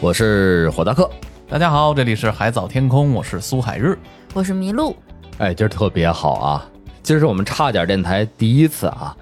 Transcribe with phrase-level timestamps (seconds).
[0.00, 1.08] 我是火大克。
[1.46, 3.98] 大家好，这里是海藻天空，我是苏海日。
[4.32, 4.96] 我是麋鹿，
[5.36, 6.66] 哎，今儿特别好啊！
[7.02, 9.14] 今儿是我们差点电台第一次啊，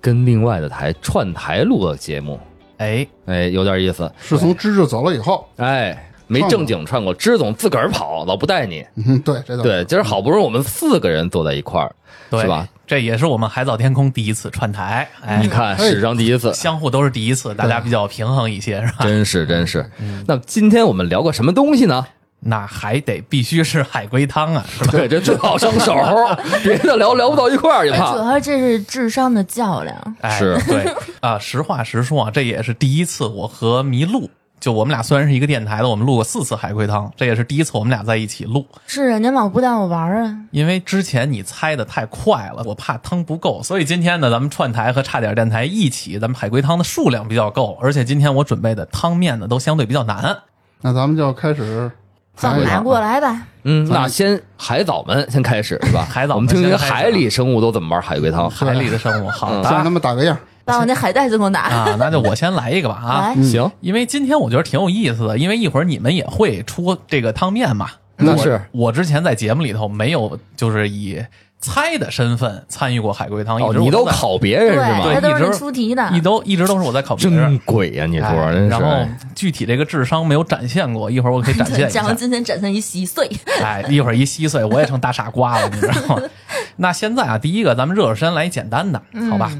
[0.00, 2.40] 跟另外的台串台录的节目，
[2.78, 4.10] 哎，哎，有点意思。
[4.20, 8.84] 是从芝芝走了以后，哎，没正经串过，芝总自个儿跑，老不带你。
[8.96, 11.94] 嗯，对，这倒是对，今儿好不容易我们四个人坐在一块儿，
[12.28, 12.68] 对是吧？？
[12.86, 19.04] 这也是我们海藻天空第一次串台，哎你，看，哎史上第一次，相互都是第一次，大家比较平衡一些，是吧？
[19.04, 19.90] 真是真是。
[20.26, 22.06] 那今天我们聊个什么东西呢？
[22.46, 24.90] 那还得必须是海龟汤啊，是吧？
[24.90, 25.94] 对，这最好上手，
[26.62, 27.96] 别的聊聊不到一块儿去主。
[27.96, 30.16] 要这是智商的较量。
[30.20, 30.84] 哎，是对
[31.20, 34.28] 啊，实话实说啊，这也是第一次我和麋鹿，
[34.64, 38.66] 就我们俩虽然是一个电台的，我们录过四次海龟汤，这也是第一次我们俩在一起录。
[38.86, 50.34] 是啊，您老不带我玩儿啊，因为之前你猜的太快了，我怕汤不够，所以今天呢，咱们串台和差点电台一起，咱们海龟汤的数量比较够，而且今天我准备的汤面呢都相对比较难。
[50.80, 51.92] 那咱们就开始
[52.34, 53.46] 讲一拿讲过来吧。
[53.64, 56.02] 嗯，那先海藻们先开始是吧？
[56.10, 58.48] 海藻们我们听听海里生物都怎么玩海龟汤。
[58.48, 60.34] 海里的生物，好的先让他们打个样。
[60.64, 67.90] 把我那海带子给我拿啊，那就我先来一个吧啊，行，因为今天我觉得挺有意思的，因为一会儿你们也会出这个汤面嘛。
[68.18, 71.20] 我那是我之前在节目里头没有就是以
[71.58, 75.14] 猜的身份参与过海龟汤，你都考别人是对，吗？
[75.14, 76.08] 他都是你一直出题的。
[76.12, 77.58] 你都一直都是我在考别人真。
[77.60, 78.52] 鬼呀、你说哎。
[78.68, 79.04] 然后
[79.34, 82.14] 具体这个智商没有展现过，一会儿我可以展现一下然后。
[82.16, 83.28] 今天展现一稀碎，
[83.60, 86.22] 哎，一会儿一稀碎，我也成大傻瓜了，你知道吗？
[86.76, 89.50] 那现在啊，第一个咱们热热身来简单的，好吧？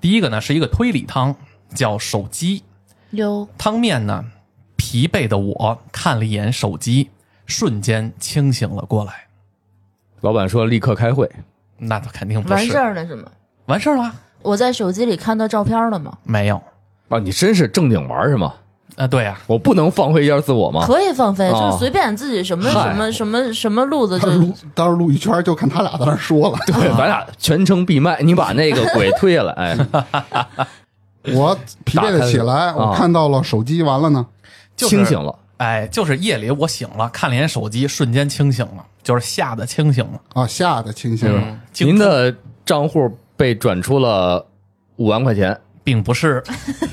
[0.00, 1.34] 第一个呢是一个推理汤，
[1.74, 2.62] 叫手机
[3.10, 4.24] 有，汤面呢。
[4.76, 7.10] 疲惫的我看了一眼手机，
[7.44, 9.26] 瞬间清醒了过来。
[10.22, 11.30] 老板说立刻开会，
[11.76, 13.30] 那他肯定不完事儿了是吗？
[13.66, 14.12] 完事儿了
[14.42, 16.18] 我在手机里看到照片了吗？
[16.24, 16.60] 没有？
[17.10, 18.54] 啊，你真是正经玩是吗？
[18.96, 20.84] 啊，对呀、我不能放飞一下自我吗？
[20.86, 26.58] 可以放飞，哦就是随便自己什么嗨什么什么什么路子就他录，到时候录一圈，就看他俩在那说了。
[26.66, 29.52] 对， 咱俩全程闭麦，你把那个鬼推下来。
[29.52, 29.76] 哎，
[31.34, 34.26] 我疲惫的起来，我看到了手机，完了呢，
[34.76, 35.34] 就是清醒了。
[35.58, 40.20] 哎，就是夜里我醒了，看了一眼手机，瞬间清醒了，就是吓得清醒了。
[40.32, 41.58] 啊，吓得清醒了。
[41.72, 42.34] 惊您的
[42.64, 44.46] 账户被转出了
[44.96, 45.58] 五万块钱，
[45.90, 46.40] 并不是，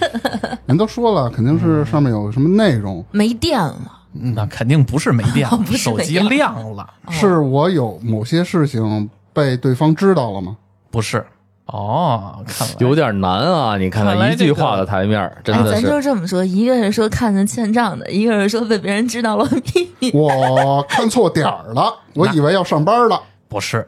[0.66, 3.92] 人都说了，肯定是上面有什么内容，没电了。
[4.12, 5.48] 那肯定不是没电
[5.78, 10.58] 手机亮了，是我有某些事情被对方知道了吗？
[10.90, 11.24] 不是。
[11.68, 13.78] 哦，看来有点难啊！
[13.78, 20.12] 你看看一句话的台面，真哎，咱的是就这么说，一个是说看见欠账的，一个是说被别人知道了秘密。
[20.12, 23.22] 我看错点儿了， 我以为要上班了。
[23.48, 23.88] 不是，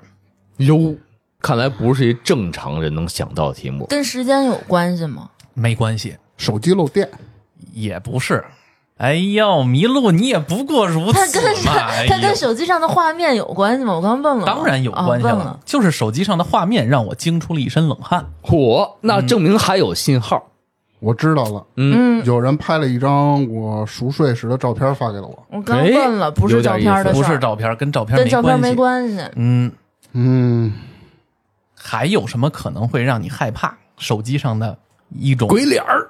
[0.58, 0.94] 哟。
[1.41, 3.85] 看来不是一正常人能想到的题目。
[3.88, 5.29] 跟时间有关系吗？
[5.53, 7.09] 没关系，手机漏电，
[7.73, 8.44] 也不是。
[8.97, 11.88] 哎呦，迷路，你也不过如它此跟嘛！
[11.88, 13.94] 哎呦它跟手机上的画面有关系吗？
[13.94, 15.57] 我刚问了，当然有关系了。
[15.63, 18.25] 就是手机上的画面让我惊出了一身冷汗。
[18.44, 20.45] 嚯，那证明还有信号。
[21.00, 21.66] 我知道了。
[21.77, 25.45] 嗯，有人拍了一张我熟睡时的照片发给了我。
[25.50, 29.21] 我刚问了，不是照片的不事儿，是照片，跟照片跟照片没没关系。
[29.38, 29.71] 嗯，
[30.11, 30.73] 嗯，
[31.81, 33.75] 还有什么可能会让你害怕？
[33.97, 34.78] 手机上的
[35.09, 36.09] 一种鬼脸儿，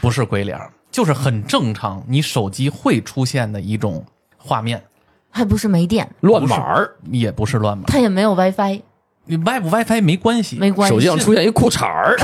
[0.00, 4.04] 不是鬼脸儿，就是很正常，你手机会出现的一种
[4.36, 4.82] 画面，
[5.30, 7.84] 还不是没电，乱码儿，也不是乱码。
[7.86, 8.82] 它也没有 WiFi，
[9.24, 10.94] 你 WiFi 不 WiFi 没关系，没关系。
[10.94, 12.16] 手机上出现一裤衩儿，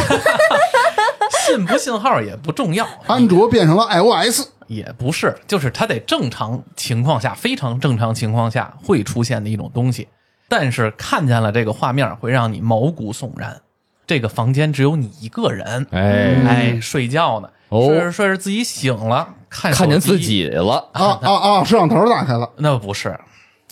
[1.47, 10.07] 信不信号也不重要，安卓变成了 iOS，也不是，就是它得正常情况下，非常正常情况下会出现的一种东西。
[10.49, 13.61] 但是看见了这个画面，会让你毛骨悚然。
[14.07, 17.87] 这个房间只有你一个人，哎，哎，睡觉呢，哦。
[17.89, 21.65] 睡着睡着自己醒了，看看见自，己了，啊啊啊！
[21.65, 23.11] 摄像头打开了， 那不是，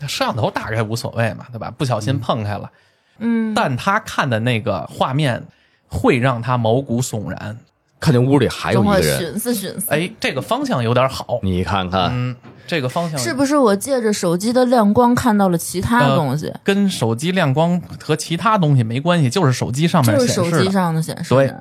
[0.02, 1.70] 摄像头打开无所谓嘛，对吧？
[1.70, 2.70] 不小心碰开了，
[3.18, 5.42] 嗯，但他看的那个画面
[5.88, 7.58] 会让他毛骨悚然。
[7.98, 16.52] 看见屋里还有一个人，寻思寻思，哎，这个方向有点好，你看看，嗯，这个方向是不是我借着手机的亮光看到了其他呃东西？
[16.62, 20.58] 跟手机亮光和其他东西没关系，就是手机上面就是显示的。
[20.58, 21.52] 手机上的显示对。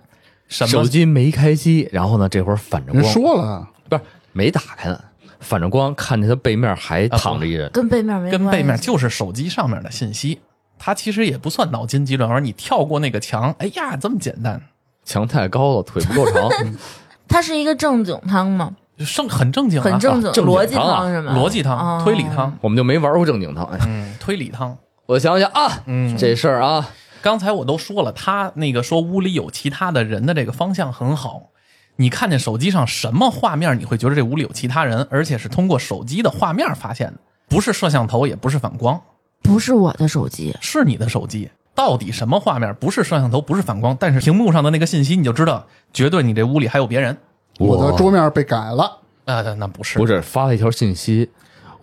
[0.47, 0.67] 什么？
[0.67, 4.01] 手机没开机，然后呢，这会儿反着人光，说了，不是。
[4.31, 4.99] 没打开呢，
[5.39, 8.61] 反着光看见他背面还躺着一人，跟背面没跟关系。
[8.61, 10.39] 背面就是手机上面的信息。
[10.77, 14.61] 它其实也不算脑筋急转弯，你跳过那个墙，哎呀，这么简单，
[15.05, 16.49] 墙太高了，腿不够长。
[17.27, 18.75] 它是一个正经汤吗？
[18.97, 21.35] 就正很正经、啊，很正经，正经逻辑汤是吗？
[21.37, 23.65] 逻辑汤、哦推理汤，我们就没玩过正经汤。
[23.65, 24.77] 哎，嗯，推理汤。
[25.05, 26.89] 我想想啊，嗯这事儿啊，
[27.21, 31.49] 刚才我都说了，他那个说屋里有其他的人的这个方向很好。
[31.97, 39.01] 你看见手机上什么画面，你会觉得这屋里有其他人，而且是通过手机的画面发现的，不是摄像头，也不是反光，
[39.41, 41.49] 不是我的手机，是你的手机。
[41.75, 42.73] 到底什么画面？
[42.75, 47.15] 不是摄像头，不是反光，但是屏幕上的那个信息，你就知道，绝对你这屋里还有别人。
[47.59, 48.83] 我的桌面被改了，
[49.25, 51.29] 啊、那那不是，不是发了一条信息，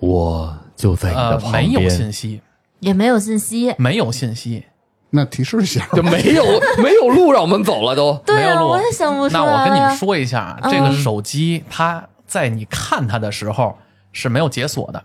[0.01, 2.41] 我就在你的呃，旁没有，信息，
[2.81, 3.75] 也没有信息。
[3.79, 4.65] 没有信息。
[5.11, 6.43] 那提示一下，就没有
[6.83, 8.15] 没有路让我们走了都。
[8.25, 9.41] 对啊，没有录我也想不出来。
[9.41, 13.77] 那我跟你们，说一下，嗯这个手机它在你看它的时候
[14.13, 15.05] 是没有解锁的，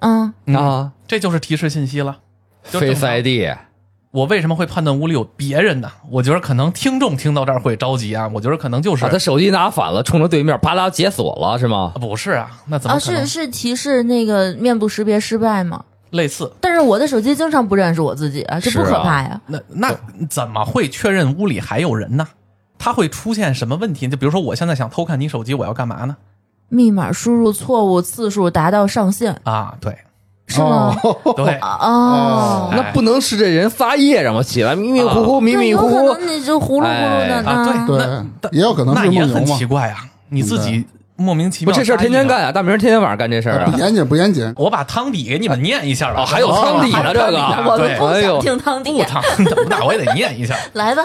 [0.00, 2.18] 嗯，啊这就是提示信息了。
[2.70, 3.56] 就正，Face ID，
[4.10, 5.90] 我为什么会判断屋里有别人呢？
[6.10, 8.28] 我觉得可能听众听到这儿会着急啊。
[8.32, 11.92] 我觉得可能就是、把他手机拿反了，冲着对面啪啦解锁了是吗？
[12.00, 12.98] 不是啊，那怎么啊？
[12.98, 15.84] 是是提示那个面部识别失败吗？
[16.10, 19.38] 类似，但是我的手机经常不认识我自己啊，这不可怕呀。
[19.46, 19.94] 那那
[20.30, 22.26] 怎么会确认屋里还有人呢？
[22.78, 24.08] 它会出现什么问题？
[24.08, 26.16] 就比如说，我现在想偷看你手机，我要干嘛呢？
[26.70, 29.96] 密码输入错误次数达到上限，啊，对
[30.48, 30.96] 是吗？
[31.02, 36.18] 哦， 对，哦，那不能是这人发夜让我起来迷迷糊糊、迷迷糊糊可。
[36.18, 37.84] 能你就糊噜糊噜的哎啊呢。
[37.86, 39.98] 对对，也有可能是那也很梦游嘛奇怪啊，
[40.30, 40.84] 你自己
[41.16, 41.78] 莫名其不，妙。
[41.78, 42.26] 这事儿天天。
[42.26, 42.52] 干啊！
[42.52, 43.78] 大明天天晚上干这事儿啊不！
[43.78, 46.22] 严谨不严谨， 我把汤底给你们念一下吧。
[46.22, 47.38] 哦还有汤底呢哦这个
[47.70, 49.22] 我们不想听汤底不，汤，
[49.68, 50.54] 那我也得念一下。
[50.74, 51.04] 来吧。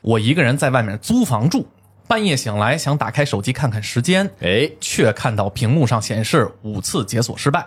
[0.00, 1.66] 我一个人在外面租房住，
[2.06, 7.66] 半夜醒来想打开手机看看时间，哎，却看到屏幕上显示五次解锁失败，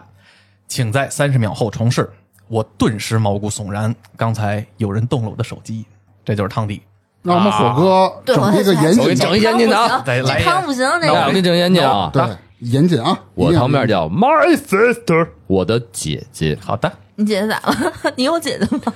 [0.71, 2.09] 请在三十秒后重试。
[2.47, 5.85] 我顿时毛骨悚然，刚才有人动了我的手机，
[6.23, 6.81] 这就是汤底。
[7.23, 12.09] 那我们火哥对，我整一个严谨的，我给整一严谨的啊得来汤不行，这个那我给你整严谨啊！
[12.13, 12.23] 对，
[12.59, 13.19] 严谨啊。
[13.35, 16.57] 我旁边叫 My sister，我的姐姐。
[16.61, 18.13] 好的，你姐姐咋了？
[18.15, 18.93] 你有姐姐吗？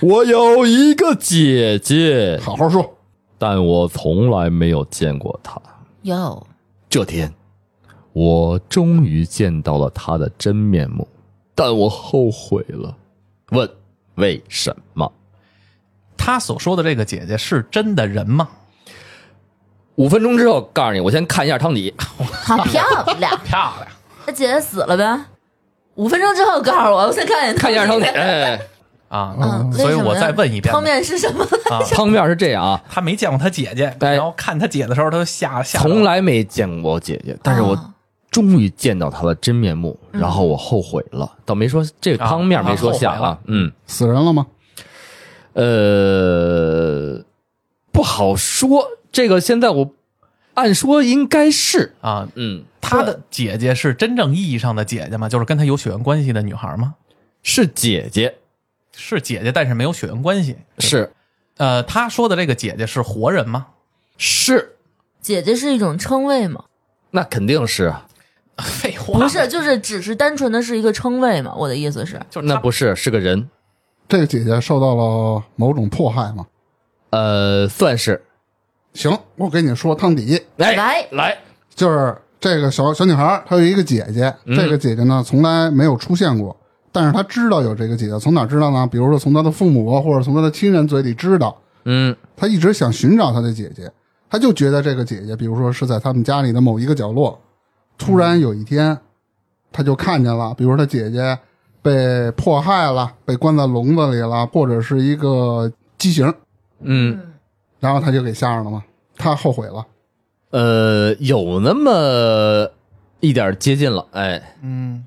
[0.00, 2.94] 我有一个姐姐，好好说，
[3.38, 5.58] 但我从来没有见过她。
[6.02, 6.46] 有，
[6.90, 7.32] 这天，
[8.16, 11.06] 我终于见到了他的真面目，
[11.54, 12.96] 但我后悔了。
[13.50, 13.68] 问
[14.14, 15.12] 为什么？
[16.16, 18.48] 他所说的这个姐姐是真的人吗？
[19.96, 21.94] 五分钟之后告诉你，我先看一下汤底。
[21.98, 22.82] 好漂
[23.18, 23.38] 亮。
[23.44, 23.88] 漂亮，
[24.26, 25.20] 那姐姐死了呗？
[25.96, 28.06] 五分钟之后告诉我，我先看见看一下汤底。
[28.06, 28.58] 哎，
[29.08, 31.44] 啊，嗯，所以我再问一遍汤面是什么？
[31.70, 37.92] 啊， 汤面是这样啊，他没见过他姐姐，哎然后看他姐的时候，他就吓吓从来没见过我姐姐，但是我啊
[38.30, 44.46] 终于见到他的真面目，然后我后悔了，倒没说这个汤面啊没说下后悔了啊，嗯，死人了吗？
[45.54, 47.24] 呃，
[47.92, 49.90] 不好说，这个现在我
[50.54, 52.28] 按说应该是，啊。
[52.34, 55.28] 嗯，他的姐姐是真正意义上的姐姐吗？
[55.28, 56.94] 就是跟他有血缘关系的女孩吗？
[57.42, 58.34] 是姐姐，
[58.94, 60.56] 是姐姐，但是没有血缘关系。
[60.78, 61.10] 是
[61.56, 63.68] 呃，他说的这个姐姐是活人吗？
[64.18, 64.76] 是，
[65.22, 66.64] 姐姐是一种称谓吗？
[67.12, 67.94] 那肯定是，
[68.64, 71.54] 废话，不是，就是只是单纯的是一个称谓嘛。
[71.54, 73.48] 我的意思是，就是那不是是个人，
[74.08, 76.46] 这个姐姐受到了某种迫害吗？
[77.10, 78.22] 呃，算是，
[78.94, 81.06] 行，我给你说汤底，来来。
[81.12, 81.38] 来，
[81.74, 84.56] 就是这个小小女孩，她有一个姐姐，嗯。
[84.56, 86.54] 这个姐姐呢从来没有出现过，
[86.90, 88.86] 但是她知道有这个姐姐，从哪知道呢？
[88.90, 92.16] 比如说从她的父母或者从她的亲人嘴里知道，嗯。
[92.36, 93.90] 她一直想寻找她的姐姐，
[94.28, 97.38] 她就觉得这个姐姐，比如说是在他们家里的某一个角落，
[97.98, 98.98] 突然有一天，
[99.72, 101.38] 他就看见了，比如说她姐姐
[101.82, 106.32] 被迫害了，被关在笼子里了，或者是一个畸形，
[106.80, 107.34] 嗯，
[107.80, 108.84] 然后他就给吓着了嘛，
[109.16, 109.86] 他后悔了。
[110.50, 112.70] 呃，有那么
[113.20, 115.04] 一点接近了，哎，嗯，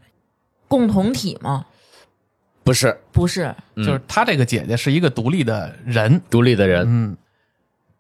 [0.68, 1.66] 共同体吗？
[2.64, 3.86] 不是，不是，嗯。
[3.86, 7.18] 就是他这个姐姐是一个独立的人，独立的人，嗯，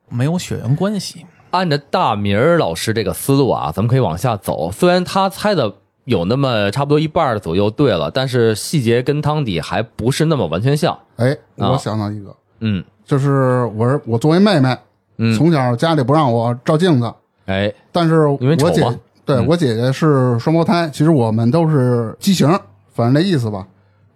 [0.09, 1.25] 没有血缘关系。
[1.51, 4.71] 按着大明儿老师这个思路啊，咱们可以往下走。
[4.71, 5.73] 虽然他猜的
[6.05, 10.97] 有那么差不多一半儿左右对了，但是细节跟汤底还不是那么完全像。
[11.17, 11.71] 哎，啊。
[11.71, 12.83] 我想到一个，嗯。
[13.05, 14.77] 就是我是我作为妹妹，
[15.17, 17.11] 嗯，从小家里不让我照镜子，
[17.47, 22.47] 哎，但是因为丑我姐对我姐姐是双胞胎，其实我们都是畸形，
[22.93, 23.65] 反正那意思吧。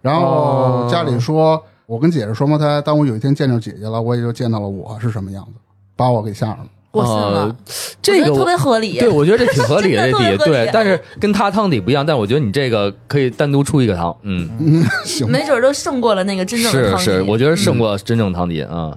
[0.00, 0.88] 然后哦。
[0.88, 5.52] 家里说我跟姐是双胞胎，当我有一天见着姐姐了，我也就见到了我是什么样子，
[5.96, 6.68] 把我给吓着了。
[7.02, 7.56] 呃，
[8.00, 8.98] 这个我觉得特别合理。
[8.98, 17.04] 对，我觉得这挺合理的 真的这题，特别合理对，但是跟他汤底不一样，但我觉得你这个可以单独出一个汤，嗯，嗯，行，没准都胜过了那个真正的汤底。
[17.04, 18.96] 是是，我觉得胜过真正汤底啊，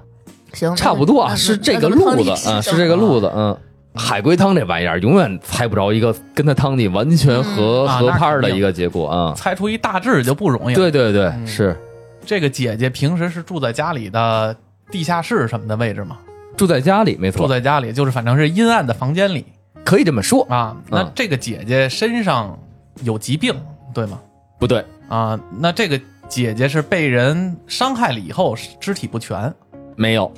[0.53, 2.95] 行，差不多啊，是这个路子啊，是这个。
[2.95, 3.57] 路子，嗯。
[3.99, 9.33] 海龟汤这玩意儿永远猜不着一个跟他汤底完全合合拍的一个结果啊！
[9.35, 10.79] 猜出一大致就不容易了。
[10.79, 11.75] 对对对，是
[12.23, 14.55] 这个姐姐平时是住在家里的
[14.91, 16.19] 地下室什么的位置吗？
[16.57, 19.45] 住在家里，没错，住在家里就是反正是阴暗的房间里
[19.85, 20.75] 可以这么说，啊。
[20.89, 22.59] 那嗯这个姐姐身上
[23.03, 23.53] 有疾病，
[23.93, 24.19] 对吗？
[24.59, 29.53] 不对，啊，那这个姐姐是被人伤害了以后肢体不全。
[29.95, 30.31] 没有，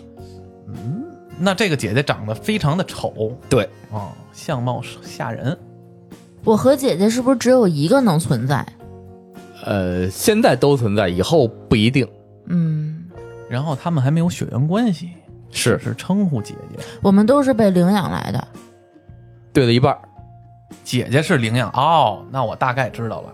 [0.67, 1.03] 嗯
[1.37, 5.57] 那这个姐姐长得非常的丑对，啊，相貌吓人。
[6.43, 8.65] 我和姐姐是不是只有一个能存在？
[9.63, 12.07] 呃，现在都存在，以后不一定
[12.47, 13.05] 嗯，
[13.49, 15.09] 然后他们还没有血缘关系，
[15.51, 16.83] 是是称呼姐姐。
[17.01, 18.47] 我们都是被领养来的。
[19.51, 19.99] 对了一半儿，
[20.83, 23.33] 姐姐是领养哦，那我大概知道了，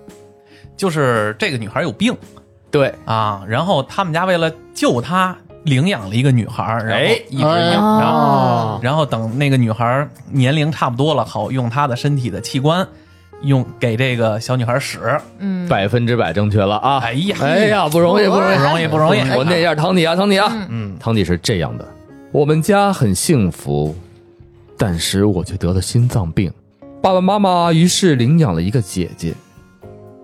[0.77, 2.15] 就是这个女孩有病
[2.71, 12.87] 对，啊，然后他们家为了救她，领养了一个女孩，然后哎一直哎养着，哦，然后等那个女孩年龄差不多了，好用她的身体的器官
[13.41, 14.99] 用给这个小女孩使。
[15.39, 16.99] 嗯，百分之百正确了啊！
[16.99, 21.85] 哎呀哎呀，不容易，不容易，不容易不容易我念一下汤底啊，汤底啊，嗯，汤底是这样的：
[22.35, 23.95] 我们家很幸福，
[24.77, 26.51] 但是我却得了心脏病。
[27.01, 29.33] 爸爸妈妈于是领养了一个姐姐，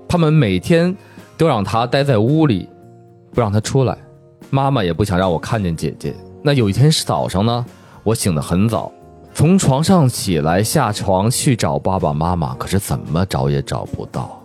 [0.09, 0.93] 他们每天
[1.37, 2.67] 都让她待在屋里，
[3.33, 3.97] 不让她出来。
[4.49, 6.13] 妈妈也不想让我看见姐姐。
[6.43, 7.65] 那有一天早上呢，
[8.03, 8.91] 我醒得很早，
[9.33, 14.37] 从床上起来，下床去找爸爸妈妈，可是怎么找也找不到。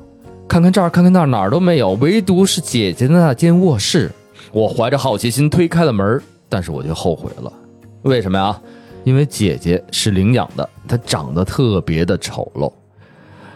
[0.46, 4.12] 看看这儿，看看那儿，哪儿都没有，唯独是姐姐的那间卧室。
[4.52, 7.52] 我怀着好奇心推开了门，但是我就后悔了。
[8.02, 8.60] 为什么呀？
[9.04, 12.72] 因为姐姐是领养的，她长得特别的丑陋，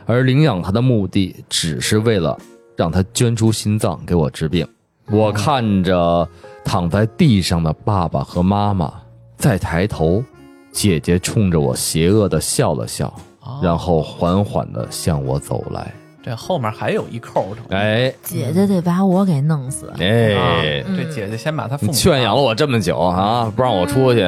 [0.07, 2.39] 而领养她的目的只是为了
[2.77, 4.65] 让她捐出心脏给我治病。
[5.11, 6.29] 我看着
[6.65, 8.93] 躺在地上的爸爸和妈妈，
[9.37, 10.23] 再抬头，
[10.71, 15.93] 姐姐冲着我邪恶的笑了笑，哦然后缓缓地向我走来。
[16.23, 17.75] 这后面还有一扣儿。
[17.75, 18.12] 哎。
[18.23, 19.93] 姐姐得把我给弄死。
[19.99, 20.62] 哎，啊，
[20.97, 24.21] 这姐姐先把她父母你圈养了我这么久啊，不让我出去，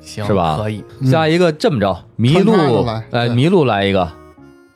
[0.00, 0.56] 行是吧？
[0.58, 4.08] 可以，下一个这么着，麋鹿来，哎，麋鹿来一个，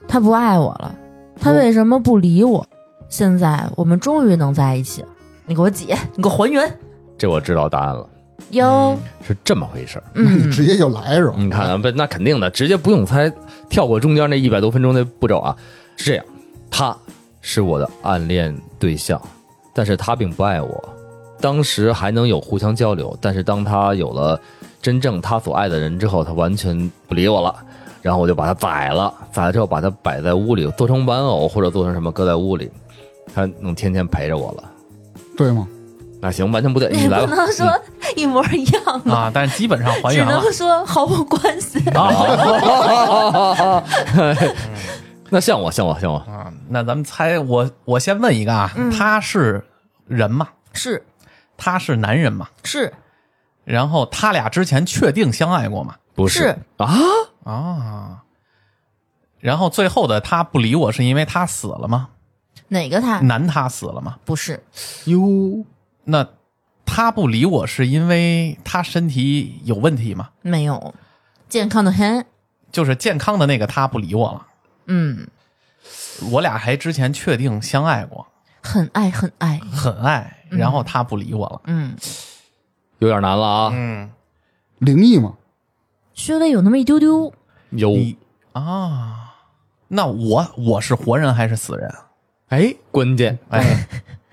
[0.08, 0.94] 他不爱我了，
[1.40, 2.66] 他为什么不理我？
[3.08, 5.08] 现在我们终于能在一起了，
[5.46, 6.70] 你给我解，你给我还原。
[7.16, 8.08] 这我知道答案了，
[8.50, 8.96] 哟。
[9.26, 10.04] 是这么回事儿。
[10.12, 11.34] 那你嗯，直接就来是吧？
[11.36, 13.32] 你看啊，不，那肯定的，直接不用猜，
[13.68, 15.56] 跳过中间那一百多分钟的步骤啊。
[15.96, 16.24] 是这样，
[16.70, 16.96] 他
[17.40, 19.20] 是我的暗恋对象，
[19.74, 20.88] 但是他并不爱我。
[21.40, 24.40] 当时还能有互相交流，但是当他有了
[24.82, 27.54] 真正他所爱的人之后，他完全不理我了。
[28.00, 32.70] 然后我就把他宰了，宰了之后把他摆在屋里，做成玩偶或者做成什么搁在屋里，
[33.34, 34.64] 他能天天陪着我了。
[35.36, 35.66] 对吗？
[36.20, 37.26] 那行，完全不对， 你你来吧。
[37.26, 37.66] 不能说
[38.16, 39.14] 一模一样吧？
[39.14, 41.78] 啊，但是基本上还只原了能说毫无关系。
[45.28, 46.52] 啊那像我，像我，像我，啊。
[46.68, 49.64] 那咱们猜，我我先问一个啊，嗯他是
[50.06, 50.48] 人吗？
[50.72, 51.04] 是
[51.56, 52.48] 他是男人吗？
[52.64, 52.92] 是
[53.64, 55.96] 然后他俩之前确定相爱过吗？
[56.14, 56.88] 不是，啊？
[57.44, 58.22] 啊。
[59.40, 62.08] 然后最后的他不理我，是因为他死了吗？
[62.68, 63.20] 哪个他？
[63.20, 64.16] 男他死了吗？
[64.24, 64.62] 不是，
[65.04, 65.64] 哟，
[66.04, 66.26] 那
[66.84, 70.30] 他不理我是因为他身体有问题吗？
[70.42, 70.94] 没有，
[71.48, 72.24] 健康的很。
[72.72, 74.46] 就是健康的那个他不理我了，
[74.88, 75.28] 嗯，
[76.32, 78.26] 我俩还之前确定相爱过，
[78.62, 79.60] 很爱很爱。
[79.72, 81.60] 很爱，然后他不理我了。
[81.64, 81.94] 嗯，
[82.98, 83.70] 有点难了啊。
[83.72, 84.10] 嗯，
[84.78, 85.34] 灵异吗？
[86.14, 87.32] 稍微有那么一丢丢。
[87.70, 87.94] 有，
[88.52, 89.34] 啊，
[89.88, 91.94] 那我我是活人还是死人？
[92.48, 93.38] 哎，关键。
[93.50, 93.86] 哎，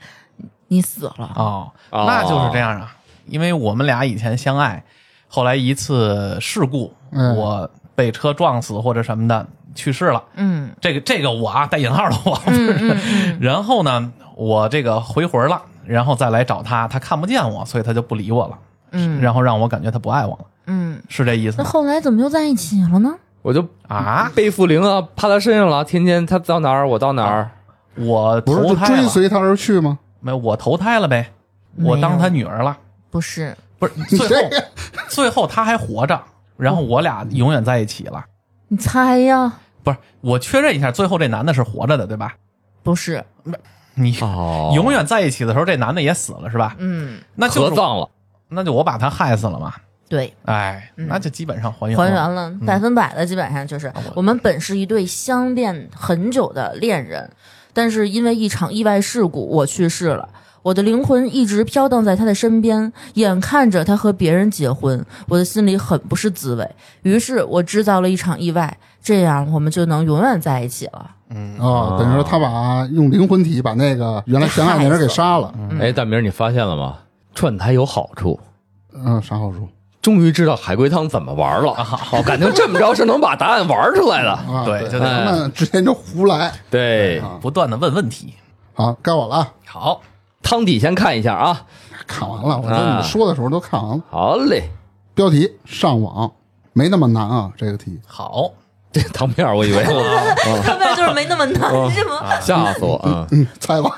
[0.68, 2.06] 你死了，哦，哦。
[2.08, 2.96] 那就是这样啊，
[3.26, 4.84] 因为我们俩以前相爱，
[5.28, 7.36] 后来一次事故，嗯。
[7.36, 10.24] 我被车撞死或者什么的去世了。
[10.36, 18.58] 嗯这个这个我啊，带引号的我，嗯嗯嗯， 然后呢，我这个回魂了，然后再来找他，他看不见我，所以他就不理我了，
[18.92, 21.58] 嗯然后让我感觉他不爱我了，嗯，是这意思？
[21.60, 23.14] 那后来怎么又在一起了呢？
[23.42, 27.52] 我就啊，背负灵啊，趴他身上了，天天他到哪儿我到哪儿。
[27.98, 29.98] 我不是就投胎了，追随他而去吗？
[30.20, 31.32] 没有，我投胎了呗，
[31.78, 32.76] 我当他女儿了，
[33.10, 34.50] 不是，不是 最后
[35.08, 36.20] 最后他还活着，
[36.58, 38.26] 然后我俩永远在一起了。
[38.68, 39.54] 你猜呀？
[39.86, 42.36] 不是，我确认一下，最后这男的是活着的，对吧？
[42.84, 43.24] 不是，
[43.94, 46.76] 你哦永远在一起的时候，这男的也死了，是吧？
[46.80, 48.10] 嗯，那就是合葬了，
[48.50, 49.74] 那就我把他害死了嘛。
[50.10, 52.50] 对，哎，嗯那就基本上还原还原了。
[52.50, 57.32] 了百分百的，基本上就是我们本是一对相恋很久的恋人，
[57.74, 60.28] 但是因为一场意外事故，我去世了。
[60.62, 66.68] 我的灵魂一直飘荡在他的身边，眼看着他和别人结婚，我的心里很不是滋味。
[67.04, 71.12] 于是我制造了一场意外，这样我们就能永远在一起了。
[71.30, 75.54] 嗯，哦，等于说他把用灵魂体把那个原来相爱那人给杀了。
[75.80, 76.98] 哎，大明儿，你发现了吗？
[77.36, 78.40] 串台有好处，
[78.96, 79.68] 嗯，啥好处
[80.02, 81.74] 终于知道海龟汤怎么玩了。
[81.76, 84.32] 好，感觉这么着是能把答案玩出来的。
[84.32, 84.66] 啊？
[84.66, 86.52] 对就咱们之前就胡来。
[86.72, 88.34] 对，不断的问问题。
[88.74, 90.02] 好，该我了啊，好，
[90.42, 91.62] 汤底先看一下啊。
[92.08, 94.04] 看完了，我觉得你们说的时候都看完了。
[94.10, 94.70] 好嘞，
[95.14, 96.32] 标题上网
[96.74, 98.52] 没那么难啊，这个题好，
[98.96, 102.40] 这汤面儿我以为我后面就是没那么难，是吗？
[102.40, 102.98] 吓死我。
[103.04, 103.90] 嗯，嗯，猜吧。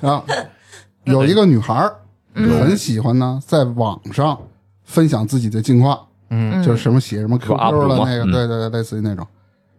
[0.00, 0.24] 然后
[1.04, 1.94] 有一个女孩儿
[2.34, 4.36] 很喜欢呢，在网上
[4.82, 5.96] 分享自己的近况，
[6.30, 7.56] 嗯就是什么写什么 QQ
[7.88, 9.24] 的那个，对对对，类似于那种。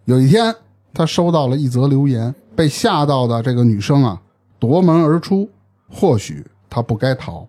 [0.06, 0.56] 有一天，
[0.94, 4.22] 她收到了一则留言，被吓到的这个女生啊，
[4.58, 5.50] 夺门而出。
[5.90, 7.46] 或许她不该逃。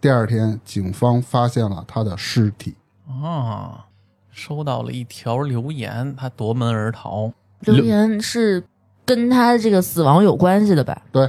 [0.00, 2.74] 第二天，警方发现了她的尸体。
[3.08, 3.84] 啊，
[4.40, 7.30] 收到了一条留言，他夺门而逃。
[7.60, 8.64] 留言是
[9.04, 11.02] 跟他这个死亡有关系的吧？
[11.12, 11.28] 对，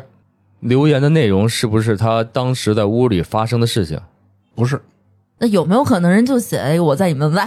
[0.61, 3.99] 留言的内容是不是他当时在屋里发生的事情？
[4.55, 4.81] 不是，
[5.39, 7.45] 那有没有可能人就写哎我在你门外？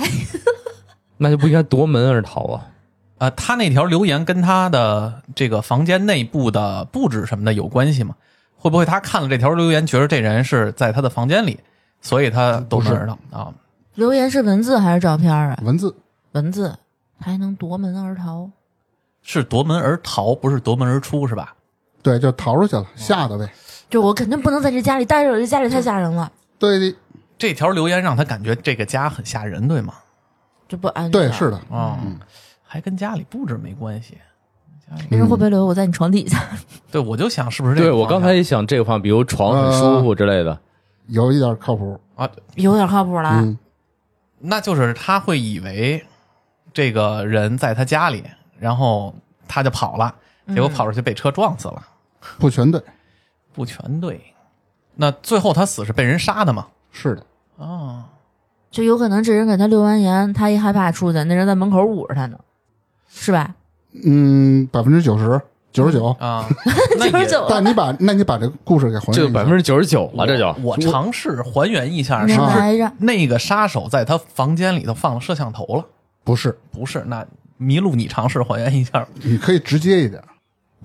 [1.16, 2.68] 那就不应该夺门而逃啊。
[3.16, 8.14] 呃，他那条留言跟他的这个房间内部的布置什么的有关系吗？
[8.58, 11.58] 会不会他看了这条留言，觉得这人是在他的房间里，
[12.02, 13.48] 所以他夺门而逃啊？
[13.94, 15.58] 留言是文字还是照片啊？
[15.62, 15.94] 文字。
[16.32, 16.76] 文字
[17.20, 18.50] 还能夺门而逃？
[19.22, 21.54] 是夺门而逃，不是夺门而出，是吧？
[22.02, 23.48] 对，就逃出去了，吓的呗。
[23.88, 26.96] 就我肯定不能在这家里待着，这家里太吓人了，对的，
[27.38, 29.94] 这条留言让他感觉这个家很吓人，对吗？
[30.68, 31.12] 这不安全。
[31.12, 31.98] 对，是的，啊、
[32.62, 34.18] 还跟家里布置没关系。
[35.08, 36.42] 别人会不会留我在你床底下？
[36.90, 40.58] 对，我就想是不是这个对我刚才也想这个方，比如床很舒服之类的。
[41.06, 41.98] 有一点靠谱。
[42.16, 43.30] 啊，有点靠谱了。
[43.40, 43.58] 嗯，
[44.46, 46.04] 那就是他会以为
[46.72, 48.22] 这个人在他家里，
[48.58, 49.14] 然后
[49.48, 50.14] 他就跑了，
[50.48, 51.82] 结果跑出去被车撞死了，
[52.38, 52.82] 不全对。
[53.54, 54.20] 不全对。
[54.96, 56.66] 那最后他死是被人杀的吗？
[56.90, 57.24] 是的，
[57.56, 58.04] 哦，
[58.70, 62.38] 就有可能这人给他留完言，他一害怕出去，那人在门口捂着他呢，
[63.08, 63.54] 是吧？
[64.04, 65.40] 嗯，百分之九十
[65.74, 66.16] 九十九。
[66.18, 66.48] 啊，
[66.98, 75.84] 九十九但你把那你把这个故事给还原一下这百分之九十九了，这就我尝试还原一下，那是不是来着，那个杀手在他房间里头放了摄像头了？
[76.22, 77.26] 不是，不是，那
[77.60, 79.06] 麋鹿你尝试还原一下。
[79.22, 80.22] 你可以直接一点。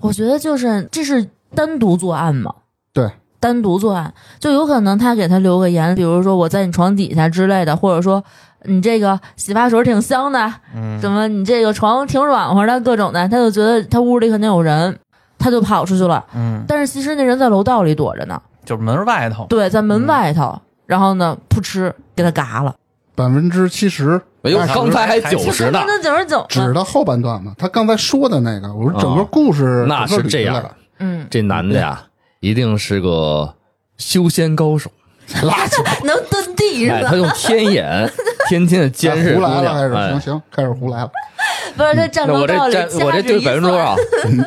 [0.00, 2.54] 我觉得就是这是单独作案嘛，
[2.92, 8.22] 对，单独作案，就有可能他给他留个言，比如说我在你床底下之类的，或者说
[8.64, 14.98] 你这个洗发水挺香的，嗯怎么你这个床挺软和的，各种的，他就觉得他屋里肯定有人，
[15.38, 16.24] 他就跑出去了。
[16.34, 19.46] 嗯，但是其实那人在楼道里躲着呢，就是门外头。
[19.46, 22.74] 对，在门外头，然后呢，噗嗤给他嘎了，
[23.14, 24.20] 百分之七十。
[24.42, 30.70] 哎呦，刚才还九十呢，那九十九指的后半段嘛，他刚才说的那个，我说整个故事、哦那是这样的。
[30.98, 32.02] 嗯，这男的呀，
[32.40, 33.54] 一定是个
[33.96, 34.90] 修仙高手。
[35.42, 37.10] 垃圾， 能蹲地哎，是吧？
[37.10, 38.10] 他用天眼
[38.50, 39.88] 天天的监视胡来了，开娘。
[39.88, 41.10] 始行哎，行，开始胡来了。
[41.76, 43.94] 不是他站那我楼道里，这我这对百分之多少？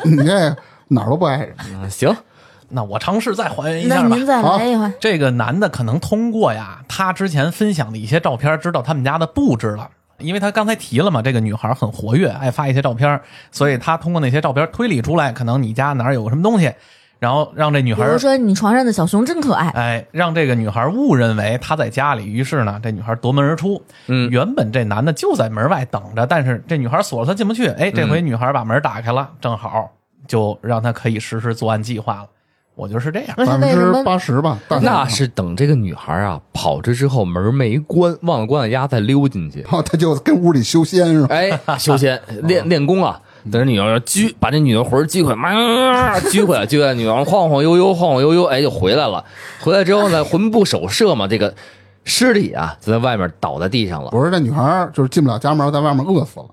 [0.04, 0.54] 你 你这
[0.88, 1.54] 哪儿都不挨着。
[1.72, 2.14] 嗯行，
[2.68, 4.14] 那我尝试再还原一下吧。
[4.14, 9.88] 您再来一回，这个男的可能通过呀，他之前分享的一些照片，知道他们家的布置了。
[10.18, 13.18] 因为他刚才提了嘛，这个女孩很活跃，爱发一些照片，
[13.50, 16.72] 所以他通过那些照片推理出来，可能你家哪儿有个什么东西，
[17.24, 23.82] 然后让这女孩比如说你床上的小熊真可爱，哎，让这个女孩误认为他在家里，于是呢，这女孩夺门而出。
[24.08, 27.68] 嗯原本这男的就在门外等着，但是这女孩锁了，他进不去。
[27.68, 29.90] 哎，这回女孩把门打开了，正好
[30.28, 32.26] 就让他可以实施作案计划了。
[32.74, 33.34] 我觉得是这样。
[33.38, 34.04] 那百分之是为什么？
[34.04, 39.60] 八十吧，那是等这个女孩啊跑出之后门没关，忘了关了压再溜进去。
[39.60, 41.28] 然后他就跟屋里修仙是吧？
[41.34, 43.18] 哎， 修仙练练功啊，
[43.50, 49.24] 等着女儿拘，把这女的魂儿拘回来，妈拘回来，拘回来，女儿晃晃悠悠，晃晃悠悠，哎，就回来了。
[49.60, 51.54] 回来之后呢，魂不守舍嘛，这个
[52.04, 54.10] 尸体啊就在外面倒在地上了。
[54.12, 56.46] 我说这女孩儿就是进不了家门，在外面饿死了，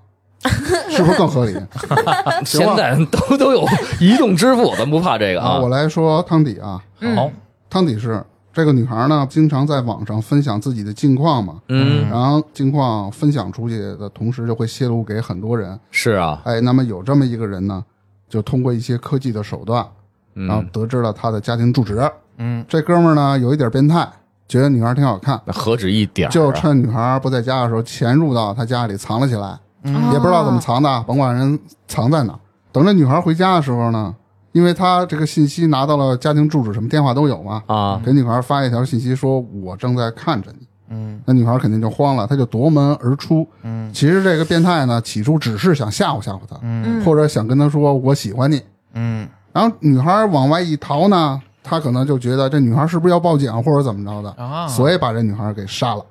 [0.90, 1.56] 是不是更合理？
[2.44, 3.66] 现在都都有
[4.00, 5.68] 移动支付，咱不怕这个啊，啊我。
[5.68, 6.80] 来说汤底啊，
[7.16, 7.30] 好，
[7.70, 8.22] 汤底是
[8.52, 15.78] 这个女孩呢，经常在网上分享自己的近况嘛，嗯，然后近况分享出去的同时，就会泄露给很多人。
[15.90, 17.82] 是啊，哎，那么有这么一个人呢，
[18.28, 19.86] 就通过一些科技的手段，
[20.34, 21.98] 然后嗯得知了他的家庭住址。
[22.36, 22.62] 嗯。
[22.68, 24.06] 这哥们儿呢有一点变态，
[24.46, 30.12] 觉得女孩挺好看，那何止一点就趁女孩不在家的时候潜入到她家里藏了起来，嗯。
[30.12, 32.38] 也不知道怎么藏的，甭管人藏在哪儿。
[32.70, 34.14] 等着女孩回家的时候呢，
[34.52, 43.48] 因为他这个信息拿到了家庭住址，什么电话都有嘛，啊，给女孩发一条信息说：“我正在看着你。”嗯那女孩肯定就慌了，她就夺门而出。
[43.62, 48.62] 嗯其实这个变态呢，起初只是想吓唬吓唬她，嗯或者想跟她说我喜欢你。
[48.94, 56.04] 嗯然后女孩往外一逃呢，他可能就觉得这女孩是不是要报警或者怎么着的，啊，所以把这女孩给杀了。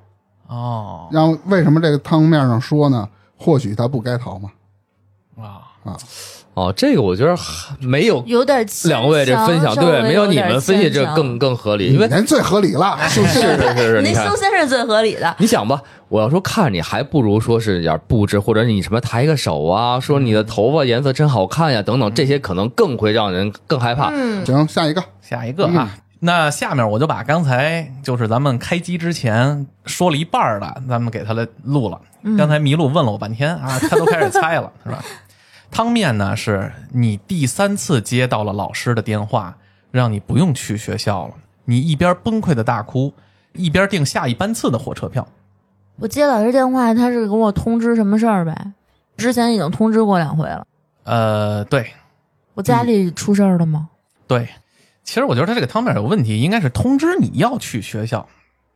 [0.48, 3.08] 哦然后为什么这个汤面上说呢？
[3.38, 4.50] 或许她不该逃嘛。
[5.36, 5.96] 啊啊，
[6.54, 13.74] 哦，这个我觉得还没有有点牵两位这分享对，没有你们分析这更更合理，因为人最合理了， 是不是是？
[13.76, 14.36] 是您修。
[14.36, 15.34] 仙是最合理的。
[15.38, 24.10] 你想吧，我要说看你，还不如说是点布置，或者你什么抬个手啊，说你的头发颜色真好看呀，等等，这些可能更会让人更害怕。
[24.12, 25.88] 嗯，行，下一个，下一个啊。
[26.24, 31.98] 那下面我就把刚才就是咱们开机之前说了一半儿的，咱们给他来录了。
[32.38, 35.02] 刚才麋鹿问了我半天啊，他都开始猜了，是吧？
[35.72, 39.56] 汤面呢是你第三次接到了老师的电话，
[39.90, 43.12] 让你不用去学校了，你一边崩溃的大哭，
[43.54, 45.26] 一边订下一班次的火车票。
[45.96, 48.72] 我接老师电话，他是给我通知什么事儿呗？
[49.16, 50.66] 之前已经通知过两回了。
[51.04, 51.90] 呃，对
[52.52, 53.88] 我家里出事儿了吗？
[54.26, 54.46] 对，
[55.02, 58.28] 其实我觉得他这个汤面有问题，应该是通知你要去学校，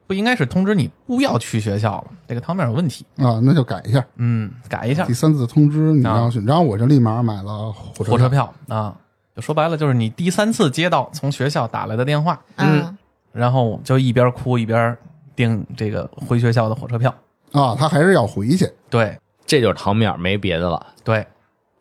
[0.06, 2.06] 不应该是通知你不要去学校了。
[2.28, 4.04] 这个汤面有问题，啊，那就改一下。
[4.16, 5.12] 嗯，改一下第。
[5.12, 8.96] 三次通知你要去，然后我就立马买了火车火车票啊，
[9.34, 12.96] 就说白了就是你第三次接到从学校打来的电话，嗯，
[13.32, 14.96] 然后就一边哭一边
[15.34, 17.14] 订这个回学校的火车票。
[17.52, 18.70] 啊，他还是要回去。
[18.90, 20.86] 对这就是汤面，没别的了。
[21.02, 21.26] 对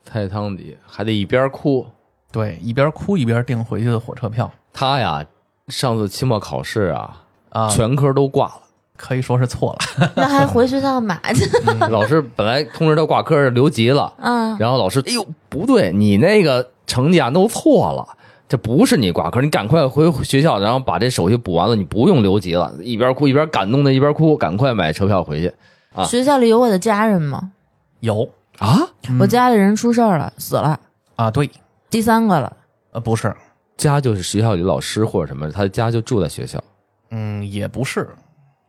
[0.03, 1.85] 菜汤底还得一边哭。
[2.31, 5.25] 对，一边哭一边订回去的火车票他呀，
[5.69, 7.23] 上次期末考试啊，
[7.55, 8.61] 啊，全科都挂了。
[8.97, 10.11] 可以说是错了。
[10.15, 11.45] 那还回学校买去？
[11.89, 18.07] 老师本来通知他挂科是留级了，嗯，然后老师，哎呦，不对，你那个成绩啊弄错了，
[18.47, 22.73] 这不是你挂科，你赶快回学校，然后把这手续补完了，你不用留级了。
[22.81, 25.53] 一边哭一边感动的一边哭，赶快买车票回去
[25.93, 27.51] 啊学校里有我的家人吗？
[27.99, 28.79] 有啊！
[29.19, 30.79] 我家里人出事儿了，死了，
[31.15, 31.49] 啊，对，
[31.89, 32.55] 第三个了。
[32.91, 33.35] 呃，不是，
[33.75, 36.63] 家就是学校里老师或者什么，他的家就住在学校。
[37.09, 38.09] 嗯，也不是，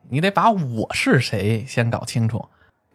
[0.09, 2.45] 你得把我是谁先搞清楚。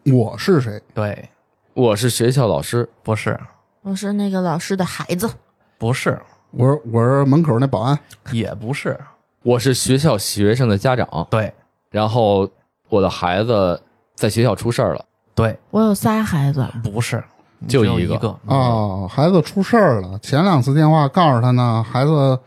[0.04, 0.82] 我是谁？
[0.94, 1.28] 对，
[1.74, 3.38] 我是学校老师，不是，
[3.82, 5.30] 我是那个老师的孩子，
[5.78, 7.98] 不是，我是我是门口那保安。
[8.30, 8.98] 也不是，
[9.42, 11.52] 我是学校学生的家长，对
[11.90, 12.48] 然后
[12.88, 13.80] 我的孩子
[14.14, 17.22] 在学校出事儿了，对，我有仨孩子，不是，
[17.68, 20.18] 就一个只有一个哦，孩子出事儿了。
[20.20, 22.38] 前两次电话告诉他呢，孩子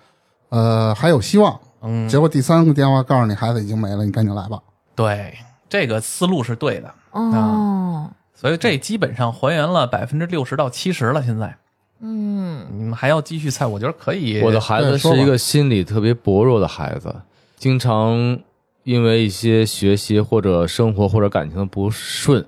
[0.49, 1.59] 呃还有希望。
[1.85, 4.59] 嗯，结果第三个电话告诉你孩子已经没了，你赶紧来吧。
[4.95, 5.35] 对，
[5.69, 11.23] 这个思路是对的，哦，所以这基本上还原了百分之六十到七十了。
[11.23, 11.55] 现在
[11.99, 14.41] 嗯，你们还要继续猜，我觉得可以。
[14.41, 17.13] 我的孩子是一个心理特别薄弱的孩子，
[17.57, 18.39] 经常
[18.83, 22.45] 因为一些学习或者生活或者感情的不顺，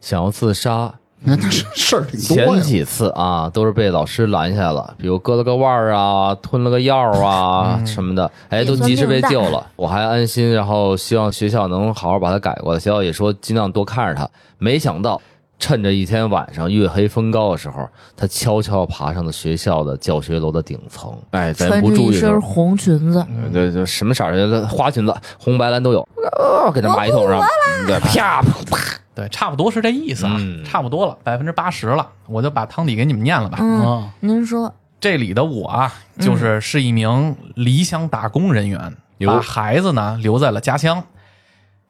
[0.00, 0.94] 想要自杀。
[1.22, 2.62] 你看他事事儿挺多呀。
[2.62, 10.52] 前几次啊，都是被老师拦下了，比如割了个腕儿啊，吞了个药啊什么的，哎，都及时被救了，我还安心。
[10.54, 14.28] 然后希望学校能好好把他改过来，学校也说尽量多看着他。
[14.58, 15.20] 没想到，
[15.60, 21.14] 趁着一天晚上月黑风高的时候，他悄悄爬上了学校的教学楼的顶层。
[21.30, 27.40] 哎，咱穿着一身红裙子，对对，什么色儿的花裙子，红白蓝都有，呃给他马一桶上，
[27.86, 28.78] 对，啪啪，
[29.14, 32.08] 对，差不多是这意思啊，嗯差不多了，百分之八十了。
[32.26, 33.58] 我就把汤底给你们念了吧。
[33.60, 41.04] 嗯，啊，您说，这里的我啊，就是是一名离乡打工人员，哟把孩子呢留在了家乡。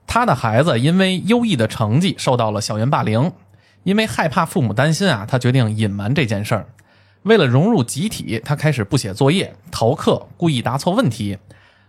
[0.07, 3.31] 他的孩子因为优异的成绩受到了校园霸凌，
[3.83, 6.67] 因为害怕父母担心啊，他决定隐瞒这件事儿。
[7.23, 11.39] 为了融入集体，他开始不写作业、逃课，故意答错问题。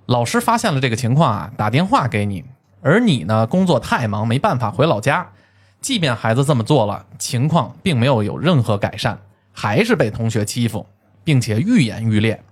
[0.08, 2.44] 老师发现了这个情况啊，打电话给你，
[2.82, 5.30] 而你呢工作太忙，没办法回老家。
[5.80, 9.18] 即便孩子这么做了，情况并没有有任何改善，
[9.52, 10.86] 还是被同学欺负，
[11.24, 12.44] 并且愈演愈烈。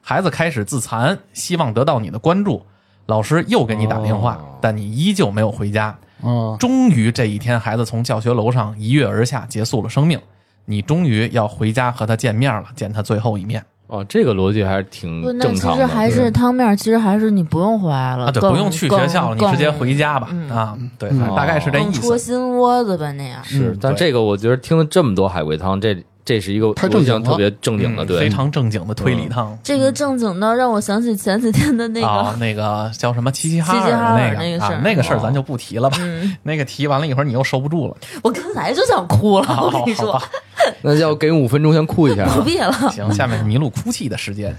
[0.00, 2.64] 孩子开始自残，希望得到你的关注。
[3.06, 5.96] 老师又给你打电话，哦但你依旧没有回家。
[6.22, 10.18] 啊，终于这一天，孩子从教学楼上一跃而下，结束了生命。
[10.64, 15.86] 你终于要回家和他见面了，见他最后一面哦，这个逻辑还是挺不，那其正常的。
[15.86, 18.30] 实还是汤面，其实还是你不用回来了，啊！
[18.30, 20.28] 对，不用去学校了，你直接回家吧。
[20.30, 22.00] 嗯啊，对，嗯反正大概是这意思。
[22.00, 23.42] 戳心窝子吧那样。
[23.44, 29.58] 是但这个我觉得听了这么多海龟汤，这这是一个太正经特别正经的，对，嗯非常正经的推理趟。
[29.62, 35.96] 这个正经的让我想起前几天的那个，啊， 那个叫什么齐齐哈尔那那个事儿啊，那个事儿咱就不提了吧。
[36.00, 37.96] 嗯，那个提完了一会儿你又收不住了。
[38.22, 40.20] 我刚才就想哭了， 我跟你说，
[40.82, 42.34] 那要给五分钟先哭一下啊。
[42.36, 42.72] 不必了。
[42.92, 44.56] 行，下面是麋鹿哭泣的时间。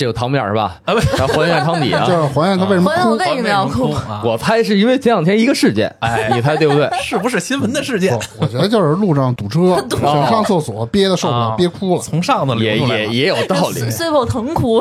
[0.00, 0.80] 好，这有汤面是吧？
[0.86, 2.12] 啊不，然后还原下汤底啊 就。
[2.12, 2.96] 是还原他为什么哭。
[2.96, 3.92] 还原我为什么要哭？
[3.92, 4.22] 啊？
[4.24, 6.88] 我猜是因为前两天一个事件，哎你猜对不对？
[7.02, 8.18] 是不是新闻的事件？
[8.40, 12.02] 我觉得就是路上堵车， 想上厕所憋得受不了，啊憋哭了。
[12.02, 13.90] 从上头流也出来了也也有道理。
[13.90, 14.80] 碎口疼哭，